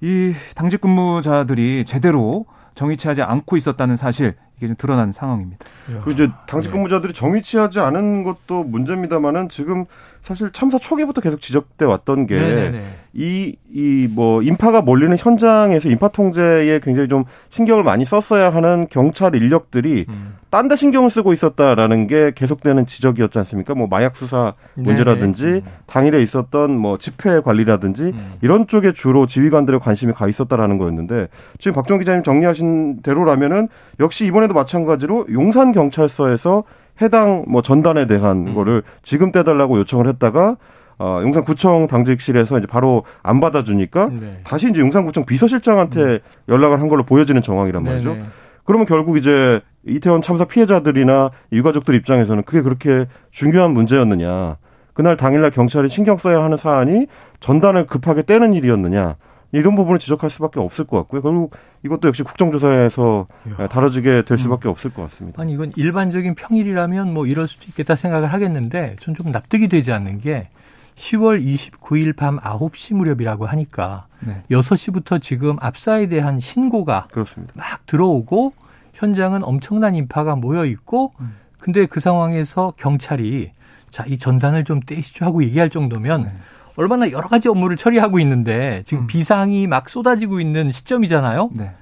이 0.00 0.34
당직 0.54 0.80
근무자들이 0.80 1.84
제대로 1.84 2.46
정의치하지 2.74 3.22
않고 3.22 3.56
있었다는 3.56 3.96
사실 3.96 4.34
이게 4.56 4.66
좀 4.66 4.76
드러난 4.76 5.12
상황입니다. 5.12 5.64
그리고 5.86 6.10
이제 6.10 6.28
당직 6.46 6.70
근무자들이 6.70 7.12
정의치하지 7.14 7.80
않은 7.80 8.22
것도 8.22 8.64
문제입니다만은 8.64 9.48
지금 9.48 9.84
사실 10.22 10.50
참사 10.52 10.78
초기부터 10.78 11.20
계속 11.20 11.40
지적돼 11.40 11.84
왔던 11.84 12.26
게. 12.26 12.72
이, 13.14 13.56
이, 13.70 14.08
뭐, 14.10 14.42
인파가 14.42 14.80
몰리는 14.80 15.14
현장에서 15.18 15.90
인파 15.90 16.08
통제에 16.08 16.80
굉장히 16.80 17.08
좀 17.08 17.24
신경을 17.50 17.82
많이 17.82 18.04
썼어야 18.06 18.50
하는 18.50 18.86
경찰 18.88 19.34
인력들이 19.34 20.06
음. 20.08 20.36
딴데 20.48 20.76
신경을 20.76 21.10
쓰고 21.10 21.32
있었다라는 21.34 22.06
게 22.06 22.32
계속되는 22.34 22.86
지적이었지 22.86 23.38
않습니까? 23.40 23.74
뭐, 23.74 23.86
마약 23.88 24.16
수사 24.16 24.54
문제라든지 24.74 25.44
네네. 25.44 25.62
당일에 25.86 26.22
있었던 26.22 26.70
뭐, 26.70 26.96
집회 26.96 27.40
관리라든지 27.40 28.04
음. 28.04 28.34
이런 28.40 28.66
쪽에 28.66 28.92
주로 28.92 29.26
지휘관들의 29.26 29.80
관심이 29.80 30.12
가 30.12 30.26
있었다라는 30.26 30.78
거였는데 30.78 31.28
지금 31.58 31.74
박정 31.74 31.98
기자님 31.98 32.22
정리하신 32.22 33.02
대로라면은 33.02 33.68
역시 34.00 34.24
이번에도 34.24 34.54
마찬가지로 34.54 35.26
용산 35.32 35.72
경찰서에서 35.72 36.64
해당 37.02 37.44
뭐 37.48 37.62
전단에 37.62 38.06
대한 38.06 38.48
음. 38.48 38.54
거를 38.54 38.82
지금 39.02 39.32
떼달라고 39.32 39.78
요청을 39.80 40.06
했다가 40.08 40.56
어, 40.98 41.20
용산구청 41.22 41.88
당직실에서 41.88 42.58
이제 42.58 42.66
바로 42.66 43.04
안 43.22 43.40
받아주니까 43.40 44.08
네. 44.08 44.40
다시 44.44 44.70
이제 44.70 44.80
용산구청 44.80 45.24
비서실장한테 45.24 46.20
연락을 46.48 46.80
한 46.80 46.88
걸로 46.88 47.02
보여지는 47.02 47.42
정황이란 47.42 47.82
말이죠. 47.82 48.14
네네. 48.14 48.24
그러면 48.64 48.86
결국 48.86 49.16
이제 49.16 49.60
이태원 49.84 50.22
참사 50.22 50.44
피해자들이나 50.44 51.30
유가족들 51.52 51.94
입장에서는 51.96 52.44
그게 52.44 52.62
그렇게 52.62 53.06
중요한 53.32 53.72
문제였느냐. 53.72 54.56
그날 54.94 55.16
당일날 55.16 55.50
경찰이 55.50 55.88
신경 55.88 56.16
써야 56.18 56.44
하는 56.44 56.56
사안이 56.56 57.06
전단을 57.40 57.86
급하게 57.86 58.22
떼는 58.22 58.52
일이었느냐. 58.52 59.16
이런 59.52 59.74
부분을 59.76 59.98
지적할 59.98 60.30
수밖에 60.30 60.60
없을 60.60 60.86
것 60.86 60.96
같고요. 60.98 61.20
결국 61.22 61.54
이것도 61.84 62.08
역시 62.08 62.22
국정조사에서 62.22 63.26
이야. 63.58 63.68
다뤄지게 63.68 64.22
될 64.22 64.38
수밖에 64.38 64.68
없을 64.68 64.90
것 64.92 65.02
같습니다. 65.02 65.40
아니 65.42 65.52
이건 65.52 65.72
일반적인 65.76 66.34
평일이라면 66.34 67.12
뭐 67.12 67.26
이럴 67.26 67.46
수도 67.48 67.64
있겠다 67.68 67.94
생각을 67.94 68.32
하겠는데 68.32 68.96
전 69.00 69.14
좀 69.14 69.30
납득이 69.30 69.68
되지 69.68 69.92
않는 69.92 70.20
게 70.20 70.48
10월 70.96 71.42
29일 71.44 72.16
밤 72.16 72.38
9시 72.38 72.94
무렵이라고 72.94 73.44
하니까 73.46 74.06
네. 74.20 74.42
6시부터 74.50 75.20
지금 75.20 75.56
압사에 75.60 76.06
대한 76.06 76.40
신고가 76.40 77.08
그렇습니다. 77.10 77.52
막 77.56 77.84
들어오고 77.86 78.52
현장은 78.94 79.42
엄청난 79.44 79.94
인파가 79.94 80.34
모여 80.36 80.64
있고 80.66 81.12
근데 81.58 81.86
그 81.86 82.00
상황에서 82.00 82.72
경찰이 82.76 83.52
자, 83.90 84.04
이 84.06 84.16
전단을 84.18 84.64
좀 84.64 84.80
떼시죠 84.80 85.24
하고 85.26 85.42
얘기할 85.44 85.68
정도면 85.68 86.22
네. 86.24 86.32
얼마나 86.76 87.10
여러 87.10 87.28
가지 87.28 87.48
업무를 87.48 87.76
처리하고 87.76 88.18
있는데 88.20 88.82
지금 88.86 89.04
음. 89.04 89.06
비상이 89.06 89.66
막 89.66 89.88
쏟아지고 89.88 90.40
있는 90.40 90.72
시점이잖아요. 90.72 91.50
네. 91.54 91.72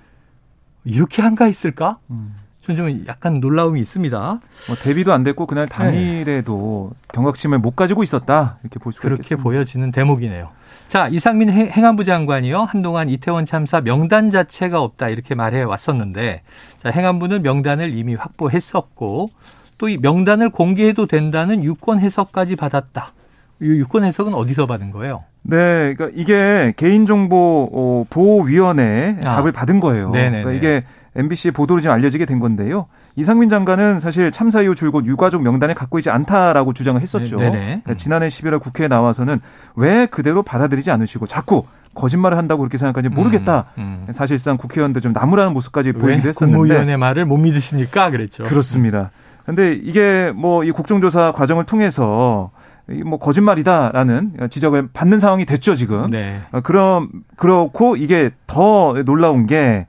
이렇게 0.84 1.22
한가했을까? 1.22 1.98
음. 2.10 2.34
전좀 2.62 3.04
약간 3.06 3.40
놀라움이 3.40 3.80
있습니다. 3.80 4.18
뭐 4.18 4.76
대비도 4.82 5.12
안 5.12 5.22
됐고 5.24 5.46
그날 5.46 5.66
당일에도 5.66 6.92
경각심을 7.14 7.58
못 7.58 7.74
가지고 7.74 8.02
있었다 8.02 8.58
이렇게 8.62 8.78
볼 8.78 8.92
수가 8.92 9.02
그렇게 9.04 9.20
있겠습니다. 9.22 9.42
보여지는 9.42 9.92
대목이네요. 9.92 10.50
자, 10.88 11.08
이상민 11.08 11.50
행- 11.50 11.70
행안부 11.70 12.04
장관이요. 12.04 12.64
한동안 12.64 13.08
이태원 13.08 13.46
참사 13.46 13.80
명단 13.80 14.30
자체가 14.30 14.82
없다 14.82 15.08
이렇게 15.08 15.34
말해 15.34 15.62
왔었는데 15.62 16.42
자, 16.82 16.88
행안부는 16.90 17.42
명단을 17.42 17.96
이미 17.96 18.14
확보했었고 18.14 19.30
또 19.78 19.88
이 19.88 19.96
명단을 19.96 20.50
공개해도 20.50 21.06
된다는 21.06 21.64
유권 21.64 22.00
해석까지 22.00 22.56
받았다. 22.56 23.14
이 23.62 23.66
유권 23.66 24.04
해석은 24.04 24.34
어디서 24.34 24.66
받은 24.66 24.90
거예요? 24.90 25.24
네, 25.42 25.94
그러니까 25.94 26.10
이게 26.14 26.72
개인정보 26.76 27.70
어, 27.72 28.04
보호위원회 28.10 29.16
아. 29.24 29.36
답을 29.36 29.52
받은 29.52 29.80
거예요. 29.80 30.10
네네네. 30.10 30.42
그러니까 30.44 30.52
이게 30.52 30.84
MBC 31.16 31.50
보도로 31.50 31.80
지금 31.80 31.94
알려지게 31.94 32.24
된 32.24 32.38
건데요. 32.38 32.86
이상민 33.16 33.48
장관은 33.48 33.98
사실 34.00 34.30
참사 34.30 34.62
이후 34.62 34.74
줄곧 34.74 35.06
유가족 35.06 35.42
명단을 35.42 35.74
갖고 35.74 35.98
있지 35.98 36.08
않다라고 36.10 36.72
주장을 36.72 37.00
했었죠. 37.00 37.36
네. 37.38 37.50
그러니까 37.50 37.94
지난해 37.94 38.28
11월 38.28 38.60
국회에 38.60 38.86
나와서는 38.88 39.40
왜 39.74 40.06
그대로 40.06 40.42
받아들이지 40.42 40.90
않으시고 40.90 41.26
자꾸 41.26 41.64
거짓말을 41.94 42.38
한다고 42.38 42.60
그렇게 42.60 42.78
생각하는지 42.78 43.12
모르겠다. 43.14 43.66
음, 43.78 44.04
음. 44.06 44.12
사실상 44.12 44.56
국회의원도 44.56 45.00
좀 45.00 45.12
나무라는 45.12 45.52
모습까지 45.52 45.88
왜 45.88 45.92
보이기도 45.94 46.28
했었는데 46.28 46.56
국무위원회 46.56 46.96
말을 46.96 47.26
못 47.26 47.36
믿으십니까? 47.38 48.10
그랬죠. 48.10 48.44
그렇습니다. 48.44 49.10
근데 49.44 49.72
이게 49.72 50.32
뭐 50.34 50.62
이 50.64 50.70
국정조사 50.70 51.32
과정을 51.32 51.64
통해서 51.64 52.52
이 52.52 52.59
뭐 53.04 53.18
거짓말이다라는 53.18 54.48
지적을 54.50 54.88
받는 54.92 55.20
상황이 55.20 55.44
됐죠 55.44 55.74
지금. 55.74 56.10
네. 56.10 56.40
어, 56.52 56.60
그럼 56.60 57.10
그렇고 57.36 57.96
이게 57.96 58.30
더 58.46 58.94
놀라운 59.04 59.46
게 59.46 59.86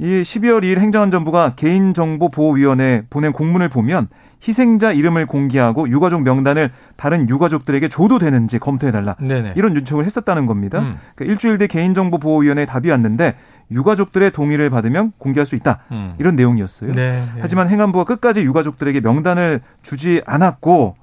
이 0.00 0.22
12월 0.22 0.62
2일 0.62 0.78
행정안전부가 0.78 1.56
개인정보보호위원회 1.56 3.04
보낸 3.10 3.32
공문을 3.32 3.68
보면 3.68 4.08
희생자 4.46 4.92
이름을 4.92 5.26
공개하고 5.26 5.90
유가족 5.90 6.22
명단을 6.22 6.70
다른 6.96 7.28
유가족들에게 7.28 7.86
줘도 7.88 8.18
되는지 8.18 8.58
검토해달라. 8.58 9.16
네네. 9.20 9.52
이런 9.56 9.76
요청을 9.76 10.06
했었다는 10.06 10.46
겁니다. 10.46 10.78
음. 10.78 10.96
그러니까 11.14 11.30
일주일 11.30 11.58
뒤 11.58 11.68
개인정보보호위원회 11.68 12.64
답이 12.64 12.90
왔는데 12.90 13.34
유가족들의 13.70 14.30
동의를 14.30 14.70
받으면 14.70 15.12
공개할 15.18 15.44
수 15.44 15.54
있다. 15.54 15.80
음. 15.92 16.14
이런 16.18 16.34
내용이었어요. 16.34 16.94
네, 16.94 17.10
네. 17.10 17.40
하지만 17.42 17.68
행안부가 17.68 18.04
끝까지 18.04 18.40
유가족들에게 18.40 19.02
명단을 19.02 19.60
주지 19.82 20.22
않았고 20.24 20.96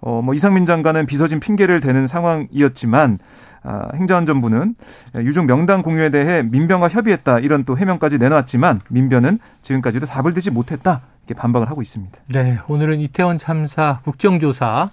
어 0.00 0.22
뭐 0.22 0.34
이상민 0.34 0.66
장관은 0.66 1.06
비서진 1.06 1.40
핑계를 1.40 1.80
대는 1.80 2.06
상황이었지만 2.06 3.18
아, 3.64 3.88
행정안전부는 3.94 4.74
유족 5.16 5.46
명단 5.46 5.82
공유에 5.82 6.10
대해 6.10 6.42
민변과 6.42 6.88
협의했다 6.88 7.40
이런 7.40 7.64
또 7.64 7.76
해명까지 7.76 8.18
내놓았지만 8.18 8.80
민변은 8.88 9.40
지금까지도 9.62 10.06
답을 10.06 10.32
듣지 10.34 10.50
못했다 10.50 11.02
이렇게 11.26 11.38
반박을 11.38 11.68
하고 11.68 11.82
있습니다. 11.82 12.16
네, 12.28 12.58
오늘은 12.68 13.00
이태원 13.00 13.38
참사 13.38 14.00
국정조사 14.04 14.90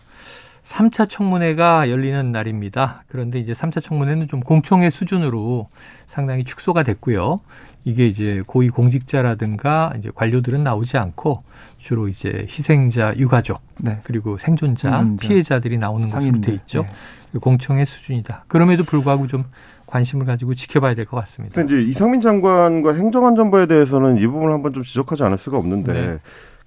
3차 0.66 1.08
청문회가 1.08 1.92
열리는 1.92 2.32
날입니다. 2.32 3.04
그런데 3.08 3.40
이제 3.40 3.54
3차 3.54 3.82
청문회는 3.84 4.28
좀 4.28 4.40
공청회 4.40 4.90
수준으로 4.90 5.68
상당히 6.08 6.44
축소가 6.44 6.82
됐고요. 6.82 7.40
이게 7.86 8.08
이제 8.08 8.44
고위 8.46 8.70
공직자라든가 8.70 9.94
이제 9.98 10.10
관료들은 10.14 10.64
나오지 10.64 10.98
않고 10.98 11.44
주로 11.78 12.08
이제 12.08 12.46
희생자 12.50 13.14
유가족 13.16 13.62
네. 13.80 14.00
그리고 14.04 14.38
생존자, 14.38 14.90
생존자, 14.98 15.28
피해자들이 15.28 15.78
나오는 15.78 16.06
것으로 16.08 16.20
상인들. 16.22 16.42
돼 16.42 16.54
있죠. 16.54 16.86
네. 17.32 17.40
공청회 17.40 17.86
수준이다. 17.86 18.46
그럼에도 18.48 18.84
불구하고 18.84 19.28
좀 19.28 19.44
관심을 19.86 20.26
가지고 20.26 20.56
지켜봐야 20.56 20.96
될 20.96 21.06
것 21.06 21.18
같습니다. 21.18 21.54
근데 21.56 21.82
이제 21.82 21.92
이상민 21.92 22.22
장관과 22.22 22.94
행정안전부에 22.96 23.68
대해서는 23.68 24.18
이 24.18 24.26
부분을 24.26 24.52
한번 24.54 24.74
좀 24.74 24.84
지적하지 24.84 25.22
않을 25.24 25.38
수가 25.38 25.58
없는데 25.58 25.94
네. 25.94 26.18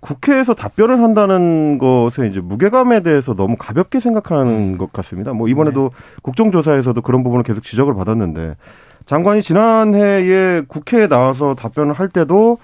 국회에서 0.01 0.55
답변을 0.55 1.01
한다는 1.01 1.79
것에 1.79 2.29
이제 2.29 2.39
무게감에 2.41 3.03
대해서 3.03 3.35
너무 3.35 3.57
가볍게 3.59 3.99
생각하는 3.99 4.53
음. 4.75 4.79
것 4.79 4.93
같습니다. 4.93 5.33
뭐 5.33 5.49
이번에도 5.49 5.91
네. 5.93 6.17
국정조사에서도 6.23 7.01
그런 7.03 7.25
부분을 7.25 7.43
계속 7.43 7.65
지적을 7.65 7.95
받았는데 7.95 8.55
장관이 9.09 9.41
지난해에 9.41 10.63
국회에 10.69 11.09
나와서 11.09 11.55
답변을 11.55 11.95
할 11.95 12.09
때도 12.11 12.59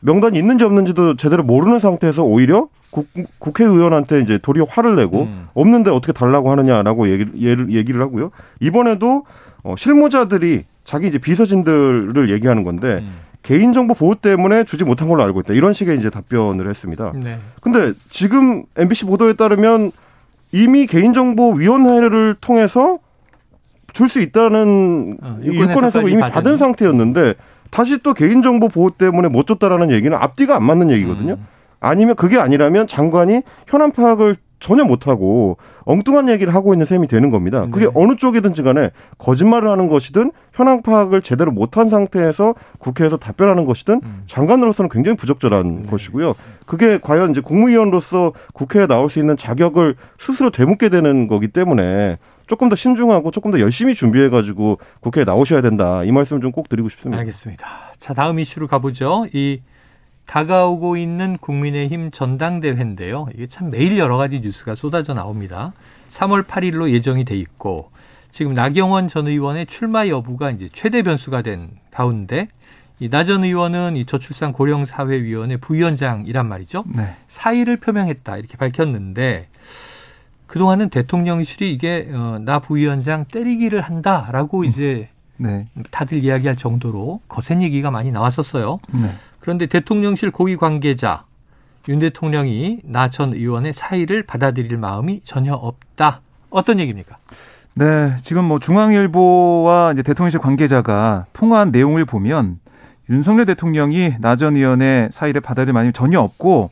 명단이 0.00 0.38
있는지 0.38 0.62
없는지도 0.64 1.16
제대로 1.16 1.42
모르는 1.42 1.78
상태에서 1.78 2.22
오히려 2.22 2.68
국, 2.90 3.08
국회의원한테 3.38 4.20
이제 4.20 4.38
도리어 4.38 4.64
화를 4.68 4.94
내고 4.94 5.22
음. 5.22 5.48
없는데 5.54 5.90
어떻게 5.90 6.12
달라고 6.12 6.50
하느냐라고 6.50 7.08
얘기를, 7.08 7.70
얘기를 7.70 8.02
하고요. 8.02 8.30
이번에도 8.60 9.24
어, 9.62 9.74
실무자들이 9.78 10.64
자기 10.84 11.08
이제 11.08 11.16
비서진들을 11.16 12.28
얘기하는 12.28 12.62
건데 12.62 12.98
음. 13.00 13.14
개인정보 13.42 13.94
보호 13.94 14.14
때문에 14.16 14.64
주지 14.64 14.84
못한 14.84 15.08
걸로 15.08 15.22
알고 15.22 15.40
있다. 15.40 15.54
이런 15.54 15.72
식의 15.72 15.96
이제 15.96 16.10
답변을 16.10 16.68
했습니다. 16.68 17.12
네. 17.14 17.38
근데 17.62 17.94
지금 18.10 18.64
MBC 18.76 19.06
보도에 19.06 19.32
따르면 19.32 19.92
이미 20.52 20.86
개인정보위원회를 20.86 22.36
통해서 22.38 22.98
줄 23.92 24.08
수 24.08 24.20
있다는 24.20 25.18
어, 25.22 25.38
유권 25.42 25.84
해석을 25.84 26.10
이미 26.10 26.20
받은 26.20 26.56
상태였는데 26.56 27.34
다시 27.70 27.98
또 28.02 28.14
개인정보 28.14 28.68
보호 28.68 28.90
때문에 28.90 29.28
못 29.28 29.46
줬다라는 29.46 29.90
얘기는 29.92 30.16
앞뒤가 30.16 30.56
안 30.56 30.64
맞는 30.64 30.90
얘기거든요. 30.90 31.34
음. 31.34 31.46
아니면 31.80 32.16
그게 32.16 32.38
아니라면 32.38 32.86
장관이 32.86 33.42
현안 33.66 33.92
파악을 33.92 34.36
전혀 34.60 34.84
못하고 34.84 35.56
엉뚱한 35.84 36.28
얘기를 36.28 36.54
하고 36.54 36.74
있는 36.74 36.84
셈이 36.84 37.06
되는 37.06 37.30
겁니다. 37.30 37.66
그게 37.72 37.86
네. 37.86 37.90
어느 37.94 38.16
쪽이든지 38.16 38.62
간에 38.62 38.90
거짓말을 39.16 39.70
하는 39.70 39.88
것이든 39.88 40.32
현황 40.52 40.82
파악을 40.82 41.22
제대로 41.22 41.50
못한 41.50 41.88
상태에서 41.88 42.54
국회에서 42.78 43.16
답변하는 43.16 43.64
것이든 43.64 44.00
음. 44.04 44.22
장관으로서는 44.26 44.90
굉장히 44.90 45.16
부적절한 45.16 45.82
네. 45.82 45.90
것이고요. 45.90 46.34
그게 46.66 46.98
과연 46.98 47.30
이제 47.30 47.40
국무위원으로서 47.40 48.34
국회에 48.52 48.86
나올 48.86 49.08
수 49.08 49.18
있는 49.18 49.38
자격을 49.38 49.96
스스로 50.18 50.50
되묻게 50.50 50.90
되는 50.90 51.26
거기 51.26 51.48
때문에 51.48 52.18
조금 52.50 52.68
더 52.68 52.74
신중하고 52.74 53.30
조금 53.30 53.52
더 53.52 53.60
열심히 53.60 53.94
준비해가지고 53.94 54.80
국회에 54.98 55.22
나오셔야 55.24 55.62
된다. 55.62 56.02
이 56.02 56.10
말씀 56.10 56.40
좀 56.40 56.50
꼭 56.50 56.68
드리고 56.68 56.88
싶습니다. 56.88 57.20
알겠습니다. 57.20 57.64
자, 57.96 58.12
다음 58.12 58.40
이슈로 58.40 58.66
가보죠. 58.66 59.26
이 59.32 59.60
다가오고 60.26 60.96
있는 60.96 61.36
국민의힘 61.38 62.10
전당대회인데요. 62.10 63.28
이게 63.34 63.46
참 63.46 63.70
매일 63.70 63.96
여러 63.98 64.16
가지 64.16 64.40
뉴스가 64.40 64.74
쏟아져 64.74 65.14
나옵니다. 65.14 65.72
3월 66.08 66.44
8일로 66.44 66.90
예정이 66.90 67.24
돼 67.24 67.36
있고 67.36 67.92
지금 68.32 68.52
나경원 68.52 69.06
전 69.06 69.28
의원의 69.28 69.66
출마 69.66 70.08
여부가 70.08 70.50
이제 70.50 70.68
최대 70.72 71.02
변수가 71.02 71.42
된 71.42 71.70
가운데 71.92 72.48
이나 72.98 73.22
전 73.22 73.44
의원은 73.44 73.96
이 73.96 74.04
저출산 74.04 74.52
고령사회위원회 74.52 75.56
부위원장이란 75.58 76.48
말이죠. 76.48 76.84
네. 76.96 77.14
사의를 77.28 77.76
표명했다 77.76 78.36
이렇게 78.38 78.56
밝혔는데 78.56 79.48
그동안은 80.50 80.88
대통령실이 80.88 81.72
이게 81.72 82.10
어, 82.12 82.38
나 82.40 82.58
부위원장 82.58 83.24
때리기를 83.26 83.82
한다라고 83.82 84.62
음. 84.62 84.64
이제 84.64 85.08
네. 85.36 85.68
다들 85.92 86.24
이야기할 86.24 86.56
정도로 86.56 87.20
거센 87.28 87.62
얘기가 87.62 87.92
많이 87.92 88.10
나왔었어요. 88.10 88.80
네. 88.92 89.12
그런데 89.38 89.66
대통령실 89.66 90.32
고위 90.32 90.56
관계자 90.56 91.22
윤 91.88 92.00
대통령이 92.00 92.80
나 92.82 93.08
전 93.10 93.32
의원의 93.32 93.74
사의를 93.74 94.24
받아들일 94.24 94.76
마음이 94.76 95.20
전혀 95.24 95.54
없다. 95.54 96.20
어떤 96.50 96.80
얘기입니까? 96.80 97.16
네, 97.74 98.16
지금 98.22 98.44
뭐 98.44 98.58
중앙일보와 98.58 99.92
이제 99.92 100.02
대통령실 100.02 100.40
관계자가 100.40 101.26
통화한 101.32 101.70
내용을 101.70 102.04
보면 102.04 102.58
윤석열 103.08 103.46
대통령이 103.46 104.14
나 104.18 104.34
전 104.34 104.56
의원의 104.56 105.10
사의를 105.12 105.42
받아들일 105.42 105.74
마음이 105.74 105.92
전혀 105.92 106.18
없고 106.20 106.70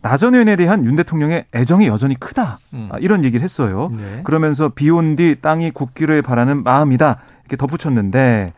나전 0.00 0.34
의원에 0.34 0.56
대한 0.56 0.84
윤 0.84 0.96
대통령의 0.96 1.46
애정이 1.54 1.86
여전히 1.88 2.14
크다. 2.18 2.58
음. 2.72 2.88
아, 2.92 2.98
이런 2.98 3.24
얘기를 3.24 3.42
했어요. 3.42 3.90
네. 3.92 4.20
그러면서 4.24 4.68
비온 4.68 5.16
뒤 5.16 5.36
땅이 5.40 5.72
굳기를 5.72 6.22
바라는 6.22 6.62
마음이다. 6.62 7.18
이렇게 7.42 7.56
덧붙였는데 7.56 8.52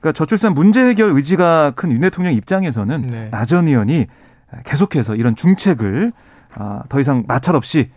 그러니까 0.00 0.12
저출산 0.12 0.54
문제 0.54 0.82
해결 0.82 1.10
의지가 1.10 1.72
큰 1.72 1.90
윤 1.90 2.00
대통령 2.00 2.32
입장에서는 2.32 3.02
네. 3.02 3.28
나전 3.30 3.68
의원이 3.68 4.06
계속해서 4.64 5.14
이런 5.14 5.36
중책을 5.36 6.12
아, 6.54 6.82
더 6.88 7.00
이상 7.00 7.24
마찰 7.28 7.54
없이 7.54 7.90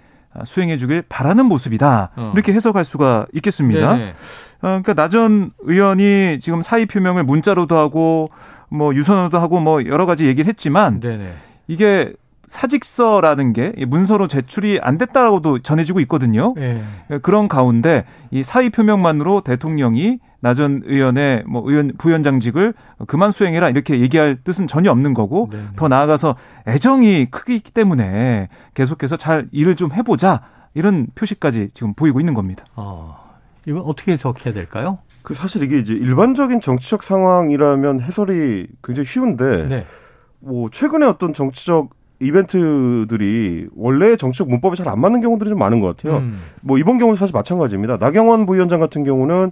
수행해 0.45 0.77
주길 0.77 1.03
바라는 1.07 1.45
모습이다. 1.45 2.11
어. 2.15 2.31
이렇게 2.33 2.53
해석할 2.53 2.85
수가 2.85 3.27
있겠습니다. 3.33 3.97
네 3.97 4.13
그러니까 4.59 4.93
나전 4.93 5.51
의원이 5.59 6.39
지금 6.39 6.61
사의 6.61 6.85
표명을 6.85 7.23
문자로도 7.23 7.77
하고 7.77 8.29
뭐 8.69 8.93
유선으로도 8.93 9.39
하고 9.39 9.59
뭐 9.59 9.83
여러 9.85 10.05
가지 10.05 10.27
얘기를 10.27 10.47
했지만 10.47 10.99
네네. 10.99 11.33
이게 11.67 12.13
사직서라는 12.51 13.53
게 13.53 13.73
문서로 13.87 14.27
제출이 14.27 14.79
안 14.81 14.97
됐다라고도 14.97 15.59
전해지고 15.59 16.01
있거든요. 16.01 16.53
네. 16.57 16.83
그런 17.21 17.47
가운데 17.47 18.03
이 18.29 18.43
사의 18.43 18.69
표명만으로 18.71 19.39
대통령이 19.39 20.19
나전 20.41 20.81
의원의 20.83 21.45
뭐 21.47 21.63
의원 21.65 21.93
부위원장직을 21.97 22.73
그만 23.07 23.31
수행해라 23.31 23.69
이렇게 23.69 24.01
얘기할 24.01 24.39
뜻은 24.43 24.67
전혀 24.67 24.91
없는 24.91 25.13
거고 25.13 25.47
네네. 25.49 25.63
더 25.77 25.87
나아가서 25.87 26.35
애정이 26.67 27.27
크기 27.31 27.61
때문에 27.61 28.49
계속해서 28.73 29.15
잘 29.15 29.47
일을 29.53 29.77
좀 29.77 29.93
해보자 29.93 30.41
이런 30.73 31.07
표시까지 31.15 31.69
지금 31.73 31.93
보이고 31.93 32.19
있는 32.19 32.33
겁니다. 32.33 32.65
어, 32.75 33.17
이건 33.65 33.83
어떻게 33.83 34.11
해석해야 34.11 34.53
될까요? 34.53 34.99
그 35.23 35.33
사실 35.33 35.63
이게 35.63 35.79
이제 35.79 35.93
일반적인 35.93 36.59
정치적 36.59 37.01
상황이라면 37.01 38.01
해설이 38.01 38.67
굉장히 38.83 39.05
쉬운데 39.05 39.67
네. 39.69 39.85
뭐 40.39 40.69
최근에 40.69 41.05
어떤 41.05 41.33
정치적 41.33 42.00
이벤트들이 42.21 43.67
원래 43.75 44.15
정치적 44.15 44.47
문법에 44.49 44.75
잘 44.75 44.91
안 44.91 44.99
맞는 44.99 45.21
경우들이 45.21 45.49
좀 45.49 45.57
많은 45.59 45.79
것 45.79 45.95
같아요. 45.95 46.17
음. 46.19 46.39
뭐 46.61 46.77
이번 46.77 46.97
경우는 46.97 47.15
사실 47.15 47.31
마찬가지입니다. 47.33 47.95
나경원 47.97 48.45
부위원장 48.45 48.79
같은 48.81 49.05
경우는 49.05 49.51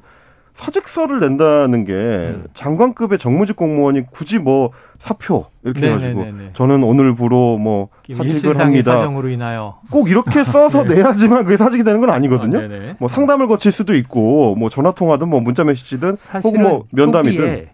사직서를 0.55 1.21
낸다는 1.21 1.85
게 1.85 1.93
음. 1.93 2.43
장관급의 2.53 3.17
정무직 3.19 3.55
공무원이 3.55 4.07
굳이 4.11 4.37
뭐 4.39 4.71
사표 4.97 5.45
이렇게 5.63 5.79
네네네네. 5.79 6.09
해가지고 6.21 6.49
저는 6.53 6.83
오늘부로 6.83 7.57
뭐 7.57 7.87
사직을 8.13 8.59
합니다. 8.59 8.97
사정으로 8.97 9.29
인하여 9.29 9.79
꼭 9.89 10.09
이렇게 10.09 10.43
써서 10.43 10.83
네. 10.83 10.95
내야지만 10.95 11.45
그게 11.45 11.55
사직이 11.55 11.85
되는 11.85 12.01
건 12.01 12.09
아니거든요. 12.09 12.57
아, 12.57 12.95
뭐 12.99 13.07
상담을 13.07 13.47
거칠 13.47 13.71
수도 13.71 13.95
있고 13.95 14.55
뭐 14.55 14.67
전화 14.67 14.91
통화든 14.91 15.29
뭐 15.29 15.39
문자 15.39 15.63
메시지든 15.63 16.17
혹은 16.43 16.61
뭐 16.63 16.83
면담이든 16.91 17.67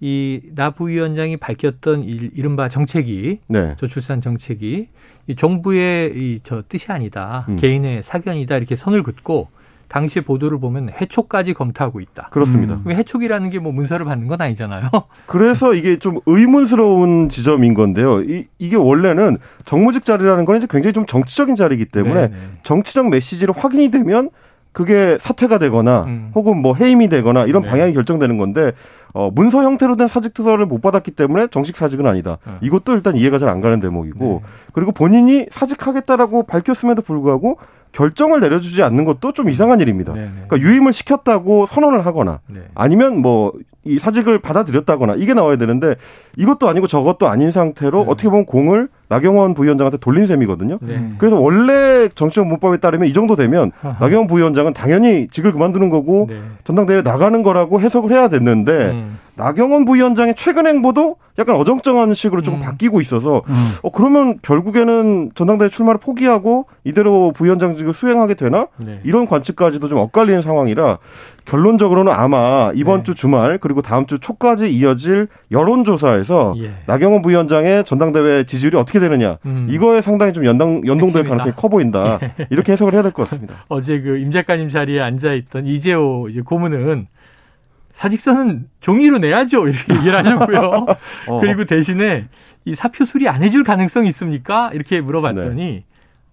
이나 0.00 0.70
부위원장이 0.70 1.36
밝혔던 1.38 2.04
이, 2.04 2.30
이른바 2.34 2.68
정책이 2.68 3.40
네. 3.48 3.74
저출산 3.78 4.20
정책이 4.20 4.88
이 5.26 5.34
정부의 5.36 6.12
이 6.14 6.40
저 6.44 6.62
뜻이 6.68 6.92
아니다 6.92 7.44
음. 7.48 7.56
개인의 7.56 8.02
사견이다 8.02 8.56
이렇게 8.56 8.76
선을 8.76 9.02
긋고 9.02 9.48
당시 9.88 10.20
보도를 10.20 10.60
보면 10.60 10.90
해촉까지 11.00 11.54
검토하고 11.54 12.00
있다. 12.00 12.28
그렇습니다. 12.30 12.78
음. 12.86 12.90
해촉이라는 12.92 13.48
게 13.50 13.58
뭐 13.58 13.72
문서를 13.72 14.04
받는 14.04 14.28
건 14.28 14.40
아니잖아요. 14.42 14.90
그래서 15.26 15.72
이게 15.72 15.98
좀 15.98 16.20
의문스러운 16.26 17.28
지점인 17.30 17.72
건데요. 17.74 18.20
이, 18.22 18.46
이게 18.58 18.76
원래는 18.76 19.38
정무직 19.64 20.04
자리라는 20.04 20.44
건 20.44 20.58
이제 20.58 20.66
굉장히 20.70 20.92
좀 20.92 21.06
정치적인 21.06 21.56
자리이기 21.56 21.86
때문에 21.86 22.28
네네. 22.28 22.36
정치적 22.64 23.08
메시지로 23.08 23.54
확인이 23.54 23.90
되면 23.90 24.28
그게 24.72 25.16
사퇴가 25.18 25.58
되거나 25.58 26.04
음. 26.04 26.30
혹은 26.34 26.58
뭐 26.60 26.74
해임이 26.74 27.08
되거나 27.08 27.44
이런 27.46 27.62
네. 27.62 27.68
방향이 27.68 27.94
결정되는 27.94 28.38
건데 28.38 28.72
어, 29.14 29.30
문서 29.30 29.62
형태로 29.62 29.96
된 29.96 30.06
사직 30.06 30.34
투서를 30.34 30.66
못 30.66 30.80
받았기 30.80 31.12
때문에 31.12 31.48
정식 31.48 31.76
사직은 31.76 32.06
아니다. 32.06 32.38
네. 32.46 32.52
이것도 32.60 32.92
일단 32.94 33.16
이해가 33.16 33.38
잘 33.38 33.48
안 33.48 33.60
가는 33.62 33.80
대목이고 33.80 34.24
네. 34.24 34.48
그리고 34.72 34.92
본인이 34.92 35.46
사직하겠다라고 35.50 36.42
밝혔음에도 36.44 37.02
불구하고 37.02 37.58
결정을 37.98 38.38
내려주지 38.40 38.82
않는 38.84 39.04
것도 39.04 39.32
좀 39.32 39.50
이상한 39.50 39.80
일입니다. 39.80 40.12
네네. 40.12 40.26
네. 40.26 40.32
그러니까 40.46 40.68
유임을 40.70 40.92
시켰다고 40.92 41.66
선언을 41.66 42.06
하거나 42.06 42.38
네. 42.48 42.60
아니면 42.74 43.20
뭐 43.20 43.52
이 43.88 43.98
사직을 43.98 44.40
받아들였다거나 44.40 45.14
이게 45.16 45.32
나와야 45.32 45.56
되는데 45.56 45.94
이것도 46.36 46.68
아니고 46.68 46.86
저것도 46.86 47.26
아닌 47.26 47.50
상태로 47.50 48.04
네. 48.04 48.10
어떻게 48.10 48.28
보면 48.28 48.44
공을 48.44 48.88
나경원 49.08 49.54
부위원장한테 49.54 49.96
돌린 49.96 50.26
셈이거든요. 50.26 50.78
네. 50.82 51.12
그래서 51.16 51.40
원래 51.40 52.08
정치적 52.08 52.46
문법에 52.46 52.76
따르면 52.76 53.08
이 53.08 53.14
정도 53.14 53.34
되면 53.34 53.72
아하. 53.82 53.96
나경원 54.00 54.26
부위원장은 54.26 54.74
당연히 54.74 55.28
직을 55.30 55.52
그만두는 55.52 55.88
거고 55.88 56.26
네. 56.28 56.40
전당대회 56.64 57.00
나가는 57.00 57.42
거라고 57.42 57.80
해석을 57.80 58.12
해야 58.12 58.28
됐는데 58.28 58.90
음. 58.90 59.18
나경원 59.38 59.84
부위원장의 59.84 60.34
최근 60.36 60.66
행보도 60.66 61.16
약간 61.38 61.54
어정쩡한 61.54 62.14
식으로 62.14 62.42
조금 62.42 62.58
음. 62.60 62.64
바뀌고 62.64 63.00
있어서 63.00 63.42
음. 63.48 63.54
어 63.82 63.90
그러면 63.90 64.38
결국에는 64.42 65.30
전당대회 65.36 65.68
출마를 65.68 66.00
포기하고 66.00 66.66
이대로 66.82 67.32
부위원장직을 67.32 67.94
수행하게 67.94 68.34
되나 68.34 68.66
네. 68.78 68.98
이런 69.04 69.24
관측까지도 69.24 69.88
좀 69.88 69.98
엇갈리는 69.98 70.42
상황이라 70.42 70.98
결론적으로는 71.44 72.12
아마 72.12 72.72
이번 72.74 72.98
네. 72.98 73.02
주 73.04 73.14
주말 73.14 73.58
그리고 73.58 73.80
다음 73.82 74.06
주 74.06 74.18
초까지 74.18 74.70
이어질 74.74 75.28
여론조사에서 75.52 76.54
예. 76.58 76.72
나경원 76.86 77.22
부위원장의 77.22 77.84
전당대회 77.84 78.44
지지율이 78.44 78.76
어떻게 78.76 78.98
되느냐 78.98 79.38
음. 79.46 79.68
이거에 79.70 80.00
상당히 80.02 80.32
좀 80.32 80.44
연당 80.44 80.82
연동될 80.84 81.06
핵심이다. 81.22 81.28
가능성이 81.28 81.52
커 81.56 81.68
보인다 81.68 82.18
예. 82.40 82.46
이렇게 82.50 82.72
해석을 82.72 82.92
해야 82.94 83.02
될 83.02 83.12
것 83.12 83.22
같습니다. 83.22 83.64
어제 83.68 84.00
그 84.00 84.18
임 84.18 84.32
작가님 84.32 84.68
자리에 84.68 85.00
앉아 85.00 85.32
있던 85.34 85.66
이재호 85.66 86.28
이제 86.30 86.40
고문은 86.40 87.06
사직서는 87.98 88.68
종이로 88.80 89.18
내야죠. 89.18 89.66
이렇게 89.66 89.92
얘기를 89.98 90.16
하셨고요. 90.16 90.86
어. 91.26 91.40
그리고 91.40 91.64
대신에 91.64 92.28
이 92.64 92.76
사표 92.76 93.04
수리 93.04 93.28
안 93.28 93.42
해줄 93.42 93.64
가능성이 93.64 94.08
있습니까? 94.10 94.70
이렇게 94.72 95.00
물어봤더니 95.00 95.64
네. 95.64 95.84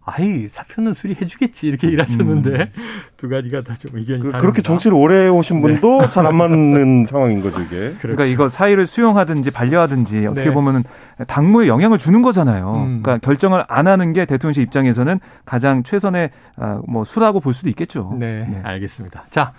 아이 0.08 0.48
사표는 0.48 0.94
수리해주겠지 0.94 1.66
이렇게 1.66 1.88
일하셨는데 1.88 2.50
음. 2.52 2.66
두 3.18 3.28
가지가 3.28 3.62
다 3.62 3.74
좀 3.74 3.98
의견이 3.98 4.22
그, 4.22 4.32
그렇게 4.34 4.62
정치를 4.62 4.96
오래 4.96 5.24
해오신 5.24 5.64
분도 5.64 6.02
네. 6.02 6.10
잘안 6.12 6.36
맞는 6.36 7.06
상황인 7.10 7.42
거죠 7.42 7.60
이게. 7.62 7.76
그렇죠. 7.76 7.98
그러니까 8.00 8.26
이거 8.26 8.48
사의를 8.48 8.86
수용하든지 8.86 9.50
반려하든지 9.50 10.28
어떻게 10.28 10.50
네. 10.50 10.54
보면은 10.54 10.84
당무에 11.28 11.68
영향을 11.68 11.98
주는 11.98 12.22
거잖아요. 12.22 12.74
음. 12.76 13.02
그러니까 13.02 13.18
결정을 13.26 13.64
안 13.68 13.88
하는 13.88 14.14
게 14.14 14.26
대통령실 14.26 14.62
입장에서는 14.62 15.20
가장 15.46 15.82
최선의 15.82 16.30
아, 16.58 16.80
뭐 16.88 17.04
수라고 17.04 17.40
볼 17.40 17.56
수도 17.56 17.70
있겠죠. 17.70 18.16
네, 18.20 18.46
네. 18.48 18.62
알겠습니다. 18.64 19.26
자 19.32 19.54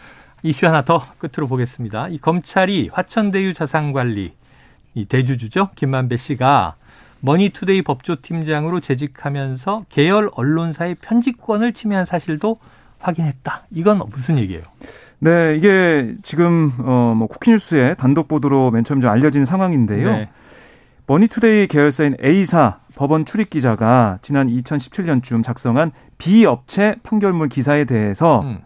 이슈 0.47 0.67
하나 0.67 0.83
더 0.83 1.03
끝으로 1.19 1.49
보겠습니다. 1.49 2.07
이 2.09 2.19
검찰이 2.19 2.91
화천대유 2.93 3.53
자산관리 3.53 4.33
이 4.95 5.05
대주주죠 5.05 5.71
김만배 5.75 6.17
씨가 6.17 6.77
머니투데이 7.19 7.83
법조팀장으로 7.83 8.79
재직하면서 8.79 9.87
계열 9.89 10.31
언론사의 10.33 10.97
편집권을 11.01 11.73
침해한 11.73 12.05
사실도 12.05 12.59
확인했다. 13.01 13.65
이건 13.73 13.99
무슨 14.09 14.39
얘기예요? 14.39 14.63
네, 15.19 15.57
이게 15.57 16.15
지금 16.23 16.73
어뭐 16.79 17.27
쿠키뉴스에 17.27 17.95
단독 17.95 18.29
보도로 18.29 18.71
맨 18.71 18.85
처음 18.85 19.01
좀 19.01 19.11
알려진 19.11 19.45
상황인데요. 19.45 20.11
네. 20.11 20.29
머니투데이 21.09 21.67
계열사인 21.67 22.17
A사 22.23 22.79
법원 22.95 23.25
출입 23.25 23.51
기자가 23.51 24.21
지난 24.23 24.47
2017년쯤 24.47 25.43
작성한 25.43 25.91
B업체 26.19 26.95
판결문 27.03 27.49
기사에 27.49 27.85
대해서 27.85 28.43
음. 28.43 28.61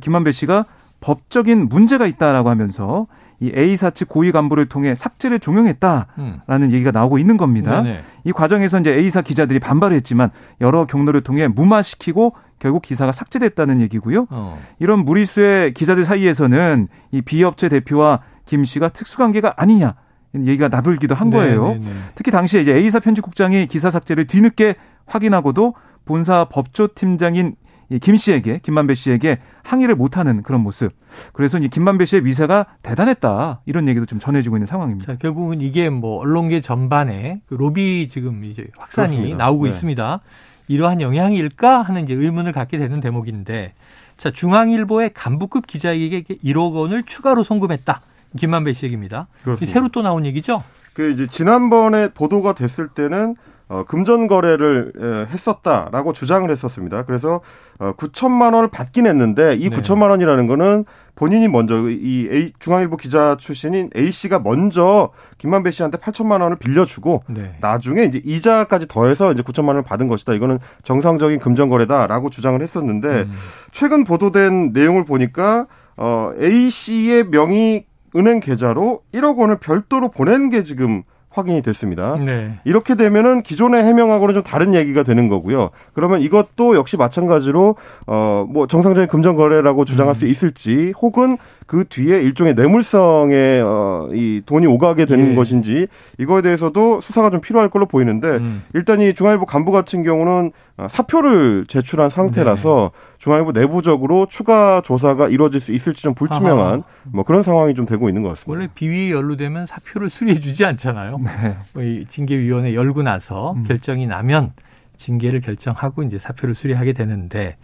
김만배 0.00 0.32
씨가 0.32 0.64
법적인 1.00 1.68
문제가 1.68 2.06
있다라고 2.06 2.50
하면서 2.50 3.06
이 3.40 3.52
A사 3.56 3.90
측 3.90 4.08
고위 4.08 4.32
간부를 4.32 4.66
통해 4.66 4.94
삭제를 4.94 5.38
종용했다라는 5.38 6.08
음. 6.48 6.72
얘기가 6.72 6.90
나오고 6.90 7.18
있는 7.18 7.36
겁니다. 7.36 7.82
네네. 7.82 8.00
이 8.24 8.32
과정에서 8.32 8.80
이제 8.80 8.92
A사 8.92 9.22
기자들이 9.22 9.60
반발했지만 9.60 10.30
여러 10.60 10.86
경로를 10.86 11.20
통해 11.20 11.46
무마시키고 11.46 12.34
결국 12.58 12.82
기사가 12.82 13.12
삭제됐다는 13.12 13.80
얘기고요. 13.82 14.26
어. 14.30 14.58
이런 14.80 15.04
무리수의 15.04 15.72
기자들 15.72 16.04
사이에서는 16.04 16.88
이 17.12 17.22
비업체 17.22 17.68
대표와 17.68 18.20
김 18.44 18.64
씨가 18.64 18.88
특수관계가 18.88 19.54
아니냐 19.56 19.94
얘기가 20.34 20.68
나돌기도 20.68 21.14
한 21.14 21.30
거예요. 21.30 21.68
네네네. 21.68 21.92
특히 22.16 22.32
당시에 22.32 22.62
이제 22.62 22.74
A사 22.74 22.98
편집국장이 22.98 23.66
기사 23.66 23.90
삭제를 23.90 24.26
뒤늦게 24.26 24.74
확인하고도 25.06 25.74
본사 26.04 26.46
법조팀장인 26.46 27.54
김 28.02 28.16
씨에게 28.16 28.60
김만배 28.62 28.94
씨에게 28.94 29.38
항의를 29.62 29.94
못하는 29.94 30.42
그런 30.42 30.60
모습. 30.60 30.92
그래서 31.32 31.58
이 31.58 31.68
김만배 31.68 32.04
씨의 32.04 32.26
위세가 32.26 32.66
대단했다 32.82 33.62
이런 33.64 33.88
얘기도 33.88 34.04
좀 34.04 34.18
전해지고 34.18 34.56
있는 34.56 34.66
상황입니다. 34.66 35.12
자, 35.12 35.18
결국은 35.18 35.62
이게 35.62 35.88
뭐 35.88 36.18
언론계 36.18 36.60
전반에 36.60 37.40
그 37.46 37.54
로비 37.54 38.08
지금 38.10 38.44
이제 38.44 38.66
확산이 38.76 39.16
그렇습니다. 39.16 39.38
나오고 39.38 39.64
네. 39.64 39.70
있습니다. 39.70 40.20
이러한 40.68 41.00
영향일까 41.00 41.80
하는 41.80 42.04
이제 42.04 42.12
의문을 42.12 42.52
갖게 42.52 42.76
되는 42.76 43.00
대목인데, 43.00 43.72
자 44.18 44.30
중앙일보의 44.30 45.12
간부급 45.14 45.66
기자에게 45.66 46.24
1억 46.24 46.74
원을 46.74 47.04
추가로 47.04 47.42
송금했다. 47.42 48.02
김만배 48.36 48.74
씨 48.74 48.84
얘기입니다. 48.84 49.28
그렇습니다. 49.44 49.72
새로 49.72 49.88
또 49.88 50.02
나온 50.02 50.26
얘기죠? 50.26 50.62
그 50.92 51.10
이제 51.10 51.26
지난번에 51.26 52.08
보도가 52.08 52.54
됐을 52.54 52.88
때는 52.88 53.36
어, 53.68 53.84
금전 53.86 54.28
거래를 54.28 54.92
에, 54.98 55.32
했었다라고 55.32 56.12
주장을 56.12 56.50
했었습니다. 56.50 57.04
그래서 57.04 57.40
어, 57.78 57.92
9천만 57.96 58.54
원을 58.54 58.68
받긴 58.68 59.06
했는데 59.06 59.54
이 59.56 59.68
네. 59.68 59.76
9천만 59.76 60.10
원이라는 60.10 60.46
거는 60.46 60.84
본인이 61.14 61.48
먼저 61.48 61.88
이 61.88 62.28
A, 62.32 62.52
중앙일보 62.58 62.96
기자 62.96 63.36
출신인 63.38 63.90
A 63.96 64.10
씨가 64.10 64.38
먼저 64.38 65.10
김만배 65.38 65.70
씨한테 65.72 65.98
8천만 65.98 66.40
원을 66.42 66.56
빌려주고 66.56 67.24
네. 67.28 67.56
나중에 67.60 68.04
이제 68.04 68.22
이자까지 68.24 68.88
더해서 68.88 69.32
이제 69.32 69.42
9천만 69.42 69.68
원을 69.68 69.82
받은 69.82 70.08
것이다. 70.08 70.32
이거는 70.32 70.58
정상적인 70.84 71.38
금전 71.40 71.68
거래다라고 71.68 72.30
주장을 72.30 72.60
했었는데 72.60 73.08
음. 73.08 73.32
최근 73.72 74.04
보도된 74.04 74.72
내용을 74.72 75.04
보니까 75.04 75.66
어 75.96 76.32
A 76.40 76.70
씨의 76.70 77.30
명의 77.30 77.86
은행 78.16 78.40
계좌로 78.40 79.02
1억 79.12 79.36
원을 79.36 79.58
별도로 79.58 80.08
보낸 80.10 80.48
게 80.50 80.62
지금 80.62 81.02
확인이 81.38 81.62
됐습니다. 81.62 82.16
네. 82.16 82.58
이렇게 82.64 82.96
되면은 82.96 83.42
기존의 83.42 83.84
해명하고는 83.84 84.34
좀 84.34 84.42
다른 84.42 84.74
얘기가 84.74 85.04
되는 85.04 85.28
거고요. 85.28 85.70
그러면 85.94 86.20
이것도 86.20 86.74
역시 86.74 86.96
마찬가지로 86.96 87.76
어 88.06 88.38
뭐 88.48 88.66
정상적인 88.66 89.08
금전 89.08 89.34
거래라고 89.36 89.84
주장할 89.84 90.12
음. 90.12 90.14
수 90.14 90.26
있을지 90.26 90.92
혹은 91.00 91.38
그 91.66 91.84
뒤에 91.88 92.20
일종의 92.22 92.54
뇌물성의 92.54 93.62
어이 93.62 94.42
돈이 94.46 94.66
오가게 94.66 95.06
되는 95.06 95.32
예. 95.32 95.34
것인지 95.34 95.86
이거에 96.18 96.40
대해서도 96.42 97.00
수사가 97.00 97.30
좀 97.30 97.40
필요할 97.40 97.68
걸로 97.68 97.86
보이는데 97.86 98.28
음. 98.28 98.62
일단 98.74 99.00
이 99.00 99.14
중앙일보 99.14 99.44
간부 99.44 99.70
같은 99.70 100.02
경우는 100.02 100.52
어, 100.78 100.86
사표를 100.88 101.66
제출한 101.68 102.08
상태라서 102.10 102.90
네. 102.92 103.17
중앙일보 103.28 103.52
내부적으로 103.52 104.26
추가 104.26 104.80
조사가 104.80 105.28
이루어질 105.28 105.60
수 105.60 105.72
있을지 105.72 106.02
좀 106.02 106.14
불투명한 106.14 106.66
아하. 106.66 106.82
뭐 107.04 107.24
그런 107.24 107.42
상황이 107.42 107.74
좀 107.74 107.84
되고 107.84 108.08
있는 108.08 108.22
것 108.22 108.30
같습니다. 108.30 108.50
원래 108.50 108.68
비위에 108.74 109.10
연루되면 109.10 109.66
사표를 109.66 110.08
수리해주지 110.08 110.64
않잖아요. 110.64 111.18
네. 111.18 111.56
뭐 111.74 111.82
징계위원회 112.08 112.74
열고 112.74 113.02
나서 113.02 113.52
음. 113.52 113.64
결정이 113.64 114.06
나면 114.06 114.52
징계를 114.96 115.42
결정하고 115.42 116.04
이제 116.04 116.18
사표를 116.18 116.54
수리하게 116.54 116.94
되는데 116.94 117.58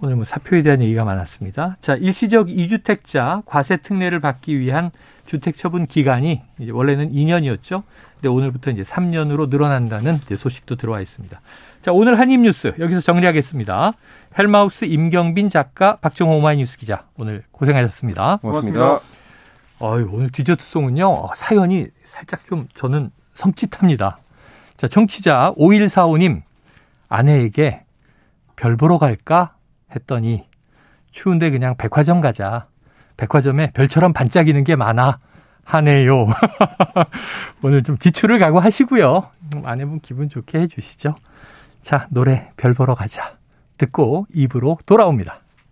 오늘 0.00 0.16
뭐 0.16 0.24
사표에 0.24 0.62
대한 0.62 0.82
얘기가 0.82 1.04
많았습니다. 1.04 1.76
자, 1.80 1.94
일시적 1.94 2.50
이주택자 2.50 3.42
과세 3.46 3.76
특례를 3.76 4.20
받기 4.20 4.58
위한 4.58 4.90
주택 5.24 5.56
처분 5.56 5.86
기간이 5.86 6.42
이제 6.58 6.70
원래는 6.72 7.12
2년이었죠. 7.12 7.84
근데 8.14 8.28
오늘부터 8.28 8.72
이제 8.72 8.82
3년으로 8.82 9.48
늘어난다는 9.48 10.16
이제 10.16 10.36
소식도 10.36 10.76
들어와 10.76 11.00
있습니다. 11.00 11.40
자, 11.86 11.92
오늘 11.92 12.18
한입 12.18 12.40
뉴스 12.40 12.74
여기서 12.80 12.98
정리하겠습니다. 13.00 13.92
헬마우스 14.36 14.86
임경빈 14.86 15.48
작가, 15.48 15.94
박정호 15.98 16.38
오마이뉴스 16.38 16.78
기자 16.78 17.04
오늘 17.16 17.44
고생하셨습니다. 17.52 18.38
고맙습니다. 18.38 18.98
어유 19.80 20.10
오늘 20.10 20.30
디저트송은요 20.30 21.28
사연이 21.36 21.86
살짝 22.02 22.44
좀 22.44 22.66
저는 22.74 23.12
섬찟합니다. 23.36 24.16
자, 24.76 24.88
청취자 24.88 25.54
5145님 25.56 26.42
아내에게 27.08 27.84
별 28.56 28.76
보러 28.76 28.98
갈까 28.98 29.54
했더니 29.94 30.44
추운데 31.12 31.50
그냥 31.50 31.76
백화점 31.76 32.20
가자. 32.20 32.66
백화점에 33.16 33.70
별처럼 33.70 34.12
반짝이는 34.12 34.64
게 34.64 34.74
많아. 34.74 35.20
하네요. 35.62 36.26
오늘 37.62 37.84
좀 37.84 37.96
지출을 37.96 38.40
각오하시고요. 38.40 39.30
아내분 39.62 40.00
기분 40.00 40.28
좋게 40.28 40.58
해주시죠. 40.62 41.14
자, 41.86 42.08
노래 42.10 42.50
별 42.56 42.74
보러 42.74 42.96
가자. 42.96 43.38
듣고 43.78 44.26
입으로 44.34 44.76
돌아옵니다. 44.86 45.42